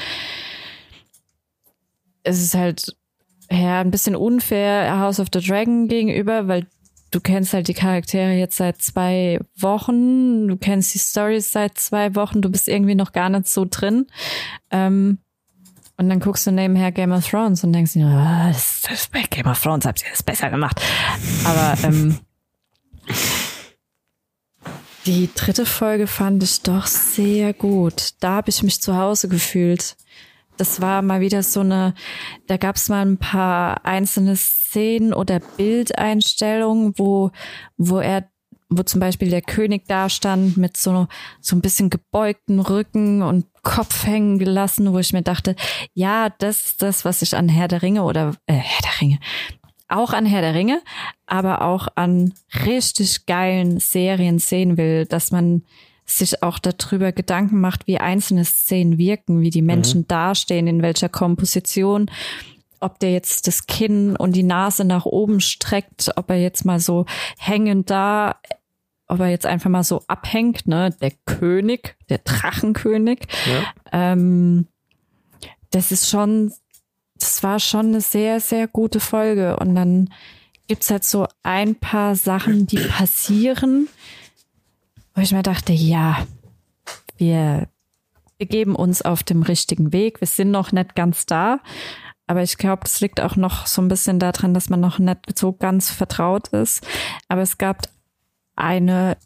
[2.23, 2.97] es ist halt
[3.51, 6.67] ja ein bisschen unfair House of the Dragon gegenüber, weil
[7.13, 12.17] du kennst halt die Charaktere jetzt seit zwei Wochen, du kennst die Stories seit zwei
[12.17, 14.07] Wochen, du bist irgendwie noch gar nicht so drin.
[14.71, 15.19] Ähm,
[15.99, 19.23] und dann guckst du nebenher Game of Thrones und denkst dir, oh, das, das, bei
[19.31, 20.81] Game of Thrones habt ihr das besser gemacht.
[21.45, 22.19] Aber ähm,
[25.07, 28.15] die dritte Folge fand ich doch sehr gut.
[28.21, 29.97] Da habe ich mich zu Hause gefühlt.
[30.57, 31.95] Das war mal wieder so eine,
[32.47, 37.31] da gab es mal ein paar einzelne Szenen oder Bildeinstellungen, wo,
[37.77, 38.29] wo er,
[38.69, 41.09] wo zum Beispiel der König da stand mit so,
[41.41, 45.57] so ein bisschen gebeugten Rücken und Kopf hängen gelassen, wo ich mir dachte,
[45.95, 49.19] ja, das ist das, was ich an Herr der Ringe oder äh, Herr der Ringe,
[49.89, 50.83] auch an Herr der Ringe,
[51.27, 52.35] aber auch an
[52.65, 55.63] richtig geilen Serien sehen will, dass man
[56.19, 60.09] sich auch darüber Gedanken macht, wie einzelne Szenen wirken, wie die Menschen mhm.
[60.09, 62.11] dastehen, in welcher Komposition,
[62.81, 66.81] ob der jetzt das Kinn und die Nase nach oben streckt, ob er jetzt mal
[66.81, 67.07] so
[67.39, 68.37] hängend da,
[69.07, 73.21] ob er jetzt einfach mal so abhängt, ne, der König, der Drachenkönig.
[73.47, 74.13] Ja.
[74.13, 74.67] Ähm,
[75.71, 76.53] das ist schon
[77.23, 79.57] das war schon eine sehr, sehr gute Folge.
[79.57, 80.11] Und dann
[80.67, 83.89] gibt's halt so ein paar Sachen, die passieren,
[85.15, 86.27] wo ich mir dachte, ja,
[87.17, 87.69] wir
[88.39, 90.21] begeben uns auf dem richtigen Weg.
[90.21, 91.61] Wir sind noch nicht ganz da.
[92.27, 95.39] Aber ich glaube, das liegt auch noch so ein bisschen daran, dass man noch nicht
[95.39, 96.87] so ganz vertraut ist.
[97.29, 97.89] Aber es gab
[98.57, 99.17] eine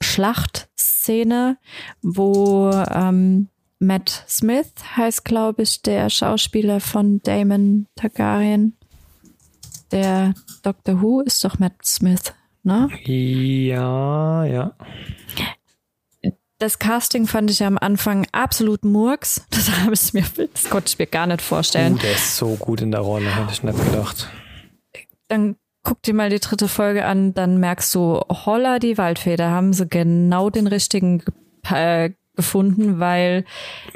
[0.00, 1.58] Schlachtszene,
[2.00, 3.48] wo ähm,
[3.78, 8.76] Matt Smith heißt, glaube ich, der Schauspieler von Damon Targaryen.
[9.90, 12.32] Der Doctor Who ist doch Matt Smith,
[12.62, 12.88] ne?
[13.04, 14.76] Ja, ja.
[16.58, 19.44] Das Casting fand ich am Anfang absolut Murks.
[19.50, 21.94] Das habe ich mir, das konnte ich mir gar nicht vorstellen.
[21.94, 24.28] Uh, der ist so gut in der Rolle, hätte ich nicht gedacht.
[25.28, 29.72] Dann guck dir mal die dritte Folge an, dann merkst du, holla die Waldfeder, haben
[29.72, 31.22] sie genau den richtigen
[31.68, 33.44] äh, gefunden, weil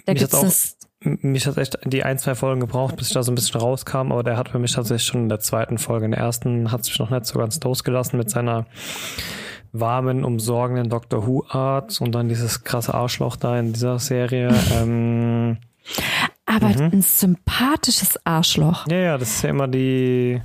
[0.05, 0.76] da gibt es
[1.07, 4.13] mich hat echt die ein, zwei Folgen gebraucht, bis ich da so ein bisschen rauskam,
[4.13, 6.83] aber der hat für mich tatsächlich schon in der zweiten Folge, in der ersten hat
[6.83, 8.67] es mich noch nicht so ganz losgelassen mit seiner
[9.73, 14.55] warmen, umsorgenden Doctor Who Art und dann dieses krasse Arschloch da in dieser Serie.
[14.73, 15.59] Ähm,
[16.47, 16.91] aber mhm.
[16.93, 18.87] ein sympathisches Arschloch.
[18.89, 20.41] Ja, ja, das ist ja immer die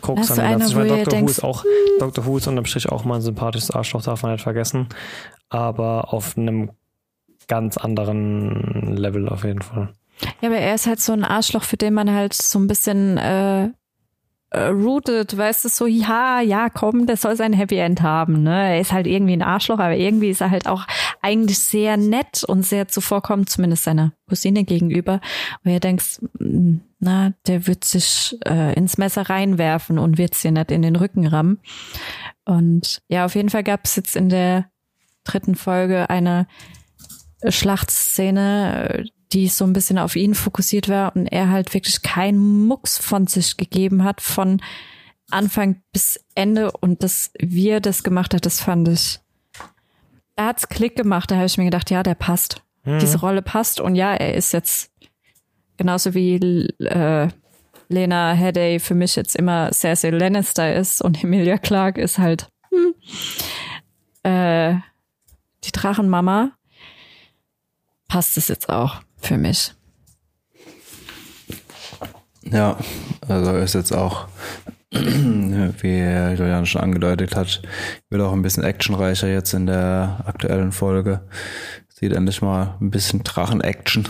[0.00, 0.66] Krux an der.
[0.66, 1.64] Ich meine, Doctor Who denkst, ist auch,
[1.98, 4.88] Doctor Who ist unterm Strich auch mal ein sympathisches Arschloch, darf man nicht vergessen.
[5.48, 6.70] Aber auf einem
[7.48, 9.90] ganz anderen Level auf jeden Fall.
[10.40, 13.18] Ja, aber er ist halt so ein Arschloch, für den man halt so ein bisschen
[13.18, 13.70] äh,
[14.52, 18.74] äh, rooted, weißt du, so, ja, ja, komm, der soll sein Happy End haben, ne?
[18.74, 20.86] Er ist halt irgendwie ein Arschloch, aber irgendwie ist er halt auch
[21.22, 25.20] eigentlich sehr nett und sehr zuvorkommend, zumindest seiner Cousine gegenüber,
[25.64, 30.50] wo er denkst, hm, na, der wird sich äh, ins Messer reinwerfen und wird sie
[30.50, 31.58] nicht in den Rücken rammen.
[32.44, 34.66] Und ja, auf jeden Fall gab es jetzt in der
[35.24, 36.46] dritten Folge eine
[37.48, 42.98] Schlachtszene, die so ein bisschen auf ihn fokussiert war und er halt wirklich keinen Mucks
[42.98, 44.60] von sich gegeben hat, von
[45.30, 49.20] Anfang bis Ende und dass wir das gemacht hat, das fand ich.
[50.36, 52.62] Da hat's Klick gemacht, da habe ich mir gedacht, ja, der passt.
[52.84, 52.98] Mhm.
[52.98, 54.90] Diese Rolle passt und ja, er ist jetzt
[55.76, 56.36] genauso wie
[56.80, 57.28] äh,
[57.88, 62.94] Lena Headey für mich jetzt immer Cersei Lannister ist und Emilia Clark ist halt hm,
[64.22, 64.74] äh,
[65.64, 66.52] die Drachenmama
[68.08, 69.74] passt es jetzt auch für mich.
[72.44, 72.76] Ja,
[73.28, 74.28] also ist jetzt auch,
[74.90, 77.62] wie Julian schon angedeutet hat,
[78.10, 81.22] wird auch ein bisschen actionreicher jetzt in der aktuellen Folge.
[81.88, 84.08] Sieht endlich mal ein bisschen Drachen-Action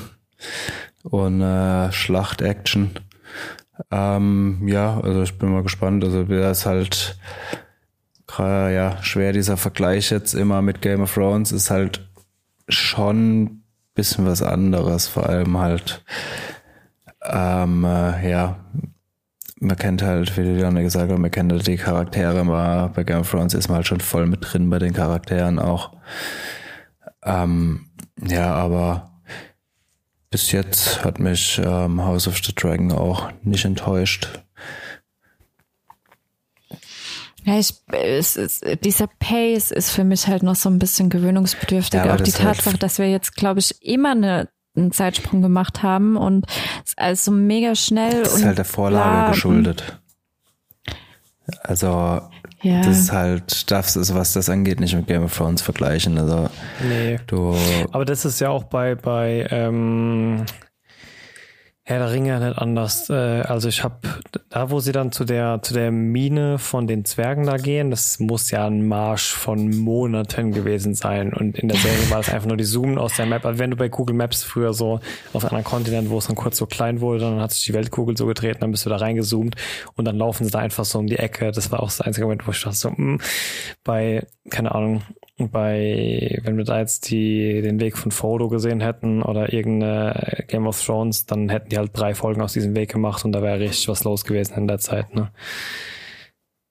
[1.05, 2.93] und äh, Schlacht-Action.
[3.91, 6.03] Ähm, ja, also ich bin mal gespannt.
[6.05, 7.17] Also wäre es halt
[8.39, 12.09] ja schwer dieser Vergleich jetzt immer mit Game of Thrones ist halt
[12.69, 13.62] schon
[13.95, 16.05] bisschen was anderes, vor allem halt,
[17.23, 18.57] ähm, äh, ja,
[19.61, 22.89] man kennt halt, wie du ja gesagt hast, man kennt halt die Charaktere mal.
[22.89, 25.93] Bei Game of Thrones ist man halt schon voll mit drin bei den Charakteren auch.
[27.25, 27.87] Ähm,
[28.21, 29.21] ja, aber
[30.31, 34.43] bis jetzt hat mich ähm, House of the Dragon auch nicht enttäuscht.
[37.45, 41.99] Ja, ich, es ist, dieser Pace ist für mich halt noch so ein bisschen gewöhnungsbedürftig.
[42.05, 45.83] Ja, auch die halt- Tatsache, dass wir jetzt, glaube ich, immer eine, einen Zeitsprung gemacht
[45.83, 46.47] haben und
[46.85, 48.23] es ist alles so mega schnell.
[48.23, 49.99] Das und ist halt der Vorlage und- geschuldet.
[51.65, 52.21] Also,
[52.63, 52.81] Ja.
[52.83, 56.17] das ist halt, darfst du, was das angeht, nicht mit Game of Thrones vergleichen.
[56.19, 56.49] Also,
[56.89, 57.19] Nee.
[57.27, 57.57] du,
[57.91, 60.45] Aber das ist ja auch bei, bei ähm,
[61.93, 63.11] Herr der Ringe nicht anders.
[63.11, 63.97] Äh, also ich habe
[64.49, 68.19] da, wo sie dann zu der zu der Mine von den Zwergen da gehen, das
[68.19, 71.35] muss ja ein Marsch von Monaten gewesen sein.
[71.35, 73.45] Und in der Serie war es einfach nur die Zoomen aus der Map.
[73.45, 75.01] Also wenn du bei Google Maps früher so
[75.33, 77.75] auf einem anderen Kontinent, wo es dann kurz so klein wurde, dann hat sich die
[77.75, 79.57] Weltkugel so gedreht, dann bist du da reingezoomt
[79.95, 81.53] und dann laufen sie da einfach so um die Ecke.
[81.53, 83.19] Das war auch das einzige Moment, wo ich dachte so, mh,
[83.85, 85.03] bei keine Ahnung,
[85.39, 90.67] bei, wenn wir da jetzt die, den Weg von Frodo gesehen hätten oder irgendeine Game
[90.67, 93.59] of Thrones, dann hätten die halt drei Folgen aus diesem Weg gemacht und da wäre
[93.61, 95.31] richtig was los gewesen in der Zeit, ne?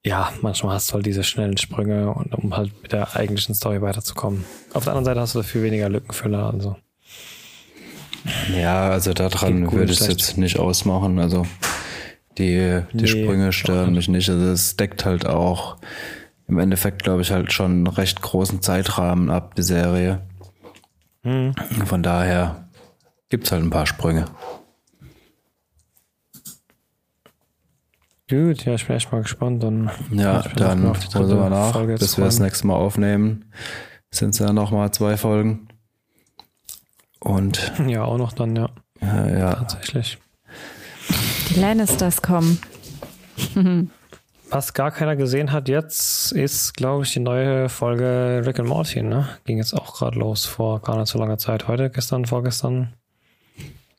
[0.04, 3.80] Ja, manchmal hast du halt diese schnellen Sprünge und um halt mit der eigentlichen Story
[3.82, 4.44] weiterzukommen.
[4.72, 6.76] Auf der anderen Seite hast du dafür weniger Lückenfüller, also.
[8.56, 11.20] ja, also daran würde ich es jetzt nicht ausmachen.
[11.20, 11.46] Also,
[12.36, 14.28] die, die Nee, Sprünge stören mich nicht.
[14.28, 15.76] Also, es deckt halt auch
[16.52, 20.20] im Endeffekt, glaube ich, halt schon einen recht großen Zeitrahmen ab, die Serie.
[21.22, 21.54] Hm.
[21.86, 22.68] Von daher
[23.30, 24.26] gibt's halt ein paar Sprünge.
[28.28, 29.62] Gut, ja, ich bin echt mal gespannt.
[29.62, 33.46] Dann Ja, dann holen wir nach, Folge bis wir das nächste Mal aufnehmen.
[34.10, 35.68] Sind es ja nochmal zwei Folgen.
[37.18, 38.68] Und Ja, auch noch dann, ja,
[39.00, 40.18] äh, ja, tatsächlich.
[41.48, 42.60] Die Lannisters kommen.
[44.52, 49.02] Was gar keiner gesehen hat jetzt, ist, glaube ich, die neue Folge Rick and Morty,
[49.02, 49.26] ne?
[49.46, 51.68] Ging jetzt auch gerade los vor gar nicht so langer Zeit.
[51.68, 52.92] Heute, gestern, vorgestern.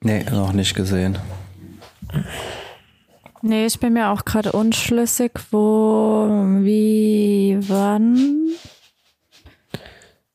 [0.01, 1.17] nee, noch nicht gesehen.
[3.41, 6.27] Nee, ich bin mir auch gerade unschlüssig, wo,
[6.61, 8.49] wie, wann.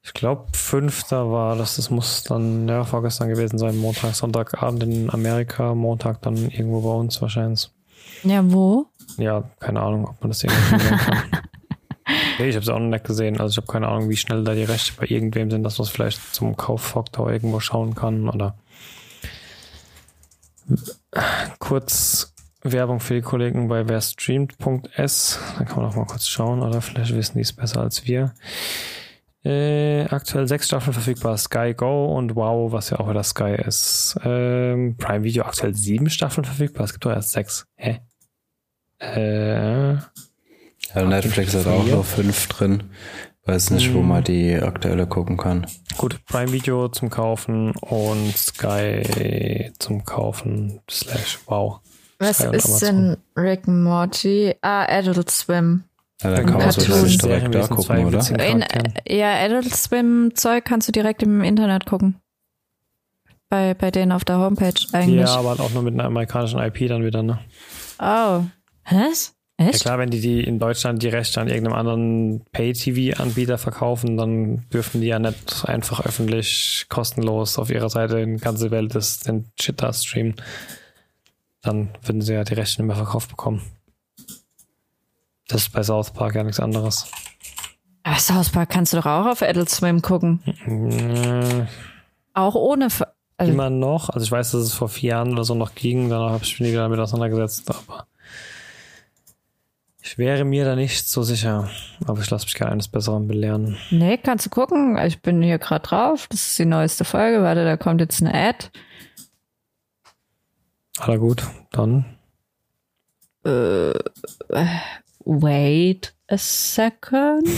[0.03, 1.77] Ich glaube, fünfter war das.
[1.77, 3.77] Das muss dann, ja, vorgestern gewesen sein.
[3.77, 7.71] Montag, Sonntagabend in Amerika, Montag dann irgendwo bei uns wahrscheinlich.
[8.25, 8.87] Ja, wo?
[9.17, 11.19] Ja, keine Ahnung, ob man das irgendwie kann.
[12.39, 13.39] Nee, ich habe es auch noch nicht gesehen.
[13.39, 15.87] Also ich habe keine Ahnung, wie schnell da die Rechte bei irgendwem sind, dass man
[15.87, 18.57] es vielleicht zum Kauffaktor irgendwo schauen kann oder
[21.59, 22.33] kurz
[22.63, 25.41] Werbung für die Kollegen bei werstreamt.s.
[25.59, 28.35] Da kann man auch mal kurz schauen oder vielleicht wissen die es besser als wir.
[29.45, 31.39] Äh, aktuell sechs Staffeln verfügbar.
[31.39, 34.19] Sky Go und Wow, was ja auch wieder Sky ist.
[34.25, 36.85] Ähm, Prime Video aktuell sieben Staffeln verfügbar.
[36.85, 37.67] Es gibt doch erst sechs.
[37.77, 38.01] Hä?
[39.01, 39.93] Äh,
[40.95, 42.85] Ja, Netflix hat auch noch fünf drin.
[43.45, 44.09] Weiß nicht, wo Hm.
[44.09, 45.67] man die aktuelle gucken kann.
[45.97, 51.81] gut, Prime Video zum Kaufen und Sky zum Kaufen slash Wow.
[52.19, 54.55] Was Sky ist denn Rick and Morty?
[54.63, 55.85] Ah, Adult Swim.
[56.23, 56.89] Ja, da Ja, kann man Cartoon.
[56.89, 58.19] wahrscheinlich direkt Serien da gucken, oder?
[58.19, 58.95] In, Charakteren.
[59.09, 62.17] ja, Adult Swim Zeug kannst du direkt im Internet gucken.
[63.49, 65.21] Bei, bei denen auf der Homepage eigentlich.
[65.21, 67.39] Ja, aber auch nur mit einer amerikanischen IP dann wieder, ne?
[68.01, 68.43] Oh.
[68.91, 69.35] Was?
[69.61, 69.83] Ja Echt?
[69.83, 75.01] klar, wenn die, die in Deutschland die Rechte an irgendeinem anderen Pay-TV-Anbieter verkaufen, dann dürfen
[75.01, 79.83] die ja nicht einfach öffentlich kostenlos auf ihrer Seite in ganze Welt das, den Shit
[79.83, 80.37] da streamen.
[81.61, 83.63] Dann würden sie ja die Rechte nicht mehr verkauft bekommen.
[85.49, 87.11] Das ist bei South Park ja nichts anderes.
[88.05, 90.41] Ah, South Park kannst du doch auch auf Adult Swim gucken.
[92.33, 92.91] Auch ohne.
[92.91, 94.09] Ver also, Immer noch.
[94.09, 96.09] Also ich weiß, dass es vor vier Jahren oder so noch ging.
[96.09, 97.71] Danach habe ich mich wieder damit auseinandergesetzt.
[97.71, 98.07] Aber
[100.09, 101.69] ich wäre mir da nicht so sicher.
[102.07, 103.77] Aber ich lasse mich gerne eines Besseren belehren.
[103.91, 104.99] nee, kannst du gucken.
[105.05, 106.27] Ich bin hier gerade drauf.
[106.29, 107.43] Das ist die neueste Folge.
[107.43, 108.69] Warte, da kommt jetzt eine Ad.
[110.99, 111.45] Aller gut.
[111.73, 112.19] Dann
[115.25, 117.49] Wait a second.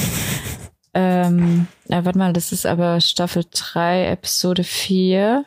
[0.95, 5.45] ähm, ja, warte mal, das ist aber Staffel 3, Episode 4.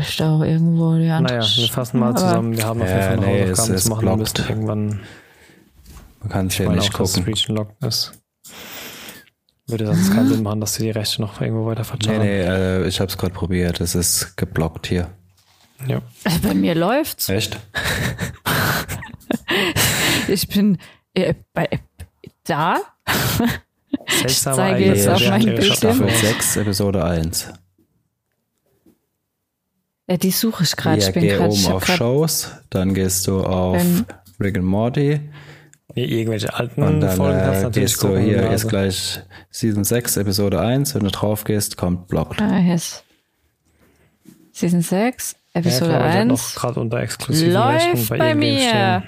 [0.00, 1.38] Ich da auch irgendwo die andere.
[1.38, 2.56] Naja, wir fassen mal zusammen.
[2.56, 4.06] Wir haben auf jeden Fall noch nee, Hausaufgaben zu machen.
[4.06, 5.00] Wir müssen irgendwann,
[6.20, 7.24] Man kann es ich ja nicht auch, dass gucken.
[7.24, 8.12] Region Locked ist.
[9.66, 12.20] Würde sonst keinen Sinn machen, dass sie die Rechte noch irgendwo weiter Nee, verteilen.
[12.20, 13.80] nee, äh, ich habe es gerade probiert.
[13.80, 15.08] Es ist geblockt hier.
[15.86, 16.02] Ja.
[16.24, 17.28] Also bei mir läuft's.
[17.28, 17.58] Echt?
[20.26, 20.78] Ich bin
[21.12, 21.68] äh, bei,
[22.44, 22.76] da.
[24.08, 25.74] Seltsame zeige jetzt auf mein Bildschirm.
[25.76, 26.34] Staffel Staffeln.
[26.34, 27.52] 6, Episode 1.
[30.08, 31.00] Ja, die suche ich gerade.
[31.00, 34.04] Ja, ich bin geh grad, oben auf Shows, dann gehst du auf Ähm.
[34.40, 35.20] Rick and Morty
[35.94, 38.54] irgendwelche alten und dann Folgen kannst du äh, natürlich gehst du hier, also.
[38.54, 39.20] ist gleich
[39.50, 42.42] Season 6, Episode 1, wenn du drauf gehst, kommt Blocked.
[42.42, 43.04] Ah, yes.
[44.52, 46.54] Season 6, ja, Episode klar, hat noch 1.
[46.56, 49.02] gerade unter exklusiven Rechten Läuft bei, irgendwem mir.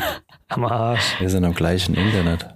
[0.48, 1.20] Am Arsch.
[1.20, 2.54] Wir sind am gleichen Internet.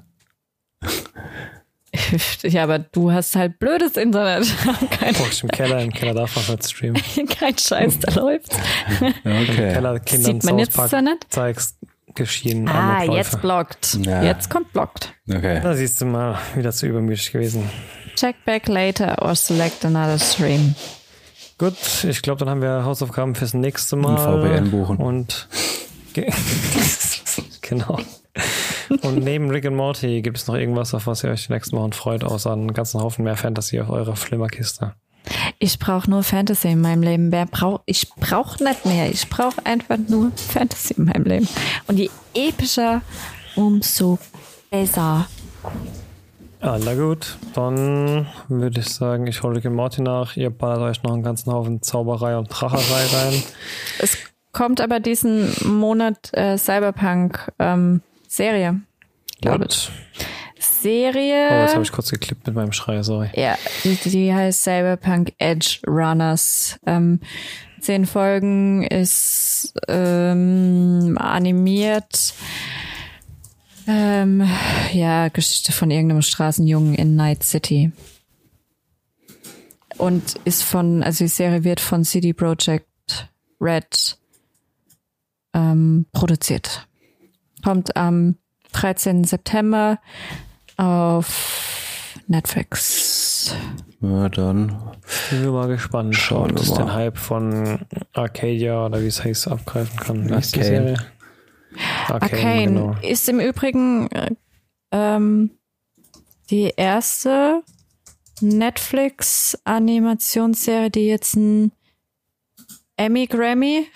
[2.43, 4.47] Ja, aber du hast halt blödes Internet.
[4.91, 7.01] kein, Boah, ich im Keller, im Keller darf man nicht streamen.
[7.39, 8.53] kein Scheiß, da läuft.
[9.25, 9.73] Im Okay.
[9.73, 11.27] Keller Kindern Sieht man jetzt nicht.
[11.31, 11.77] zeigst,
[12.15, 13.99] geschehen Ah, jetzt blockt.
[14.05, 14.23] Ja.
[14.23, 15.15] Jetzt kommt blockt.
[15.29, 15.61] Okay.
[15.63, 17.69] Da siehst du mal, wieder zu übermütig gewesen.
[18.17, 20.75] Check back later or select another stream.
[21.59, 21.75] Gut,
[22.09, 24.17] ich glaube, dann haben wir Hausaufgaben fürs nächste Mal.
[24.19, 24.97] VPN buchen.
[24.99, 25.49] Und
[26.13, 26.31] ge-
[27.61, 27.99] genau.
[29.03, 31.77] Und neben Rick and Morty gibt es noch irgendwas, auf was ihr euch die nächsten
[31.77, 34.95] Wochen freut, außer einen ganzen Haufen mehr Fantasy auf eurer Flimmerkiste.
[35.59, 37.33] Ich brauche nur Fantasy in meinem Leben.
[37.33, 37.83] Wer braucht?
[37.87, 39.11] Ich brauche nicht mehr.
[39.11, 41.49] Ich brauche einfach nur Fantasy in meinem Leben.
[41.87, 43.01] Und je epischer,
[43.57, 44.19] umso
[44.71, 45.27] besser.
[46.61, 50.37] Ah, na gut, dann würde ich sagen, ich hole Rick and Morty nach.
[50.37, 53.43] Ihr ballert euch noch einen ganzen Haufen Zauberei und Dracherei rein.
[53.99, 54.17] Es
[54.53, 58.03] kommt aber diesen Monat äh, Cyberpunk ähm,
[58.37, 58.81] Serie,
[59.41, 59.87] glaube ich.
[59.87, 59.91] Gut.
[59.91, 60.25] Oh,
[60.59, 61.63] Serie.
[61.63, 63.31] jetzt habe ich kurz geklippt mit meinem Schrei, sorry.
[63.35, 66.79] Ja, die, die heißt Cyberpunk Edge Runners.
[66.87, 67.21] Ähm,
[67.81, 72.35] zehn Folgen ist ähm, animiert.
[73.87, 74.49] Ähm,
[74.93, 77.93] ja, Geschichte von irgendeinem Straßenjungen in Night City.
[79.97, 83.29] Und ist von, also die Serie wird von CD Projekt
[83.61, 84.19] Red
[85.55, 86.89] ähm, produziert.
[87.65, 88.37] Kommt am
[88.73, 89.25] 13.
[89.25, 89.99] September
[90.77, 93.55] auf Netflix.
[94.01, 94.69] Ja, dann.
[95.31, 96.77] Bin wir mal gespannt, Schauen ob es mal.
[96.79, 100.33] den Hype von Arcadia oder wie es heißt abgreifen kann.
[100.33, 100.43] Arcane.
[100.43, 100.97] Serie?
[102.09, 102.97] Arcane, Arcane genau.
[103.03, 104.31] ist im Übrigen äh,
[104.93, 105.51] ähm,
[106.51, 107.63] die erste
[108.41, 111.73] Netflix-Animationsserie, die jetzt ein
[112.97, 113.87] Emmy Grammy.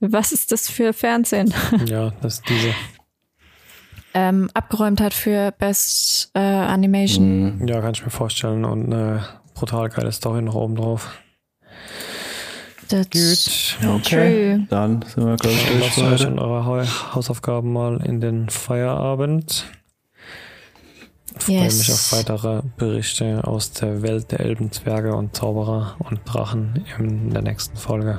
[0.00, 1.52] Was ist das für Fernsehen?
[1.86, 2.74] Ja, das ist diese.
[4.14, 7.58] ähm, abgeräumt hat für Best äh, Animation.
[7.58, 7.68] Mhm.
[7.68, 8.64] Ja, kann ich mir vorstellen.
[8.64, 9.24] Und eine
[9.54, 11.18] brutal geile Story noch oben drauf.
[12.88, 13.10] That's
[13.80, 14.02] Gut.
[14.04, 14.66] true.
[14.68, 16.26] Dann sind wir, glaube ich, durch lasst für euch heute.
[16.28, 19.66] und eure Hau- Hausaufgaben mal in den Feierabend.
[21.38, 21.78] Ich freue Yes.
[21.78, 27.42] mich auf weitere Berichte aus der Welt der Elbenzwerge und Zauberer und Drachen in der
[27.42, 28.18] nächsten Folge.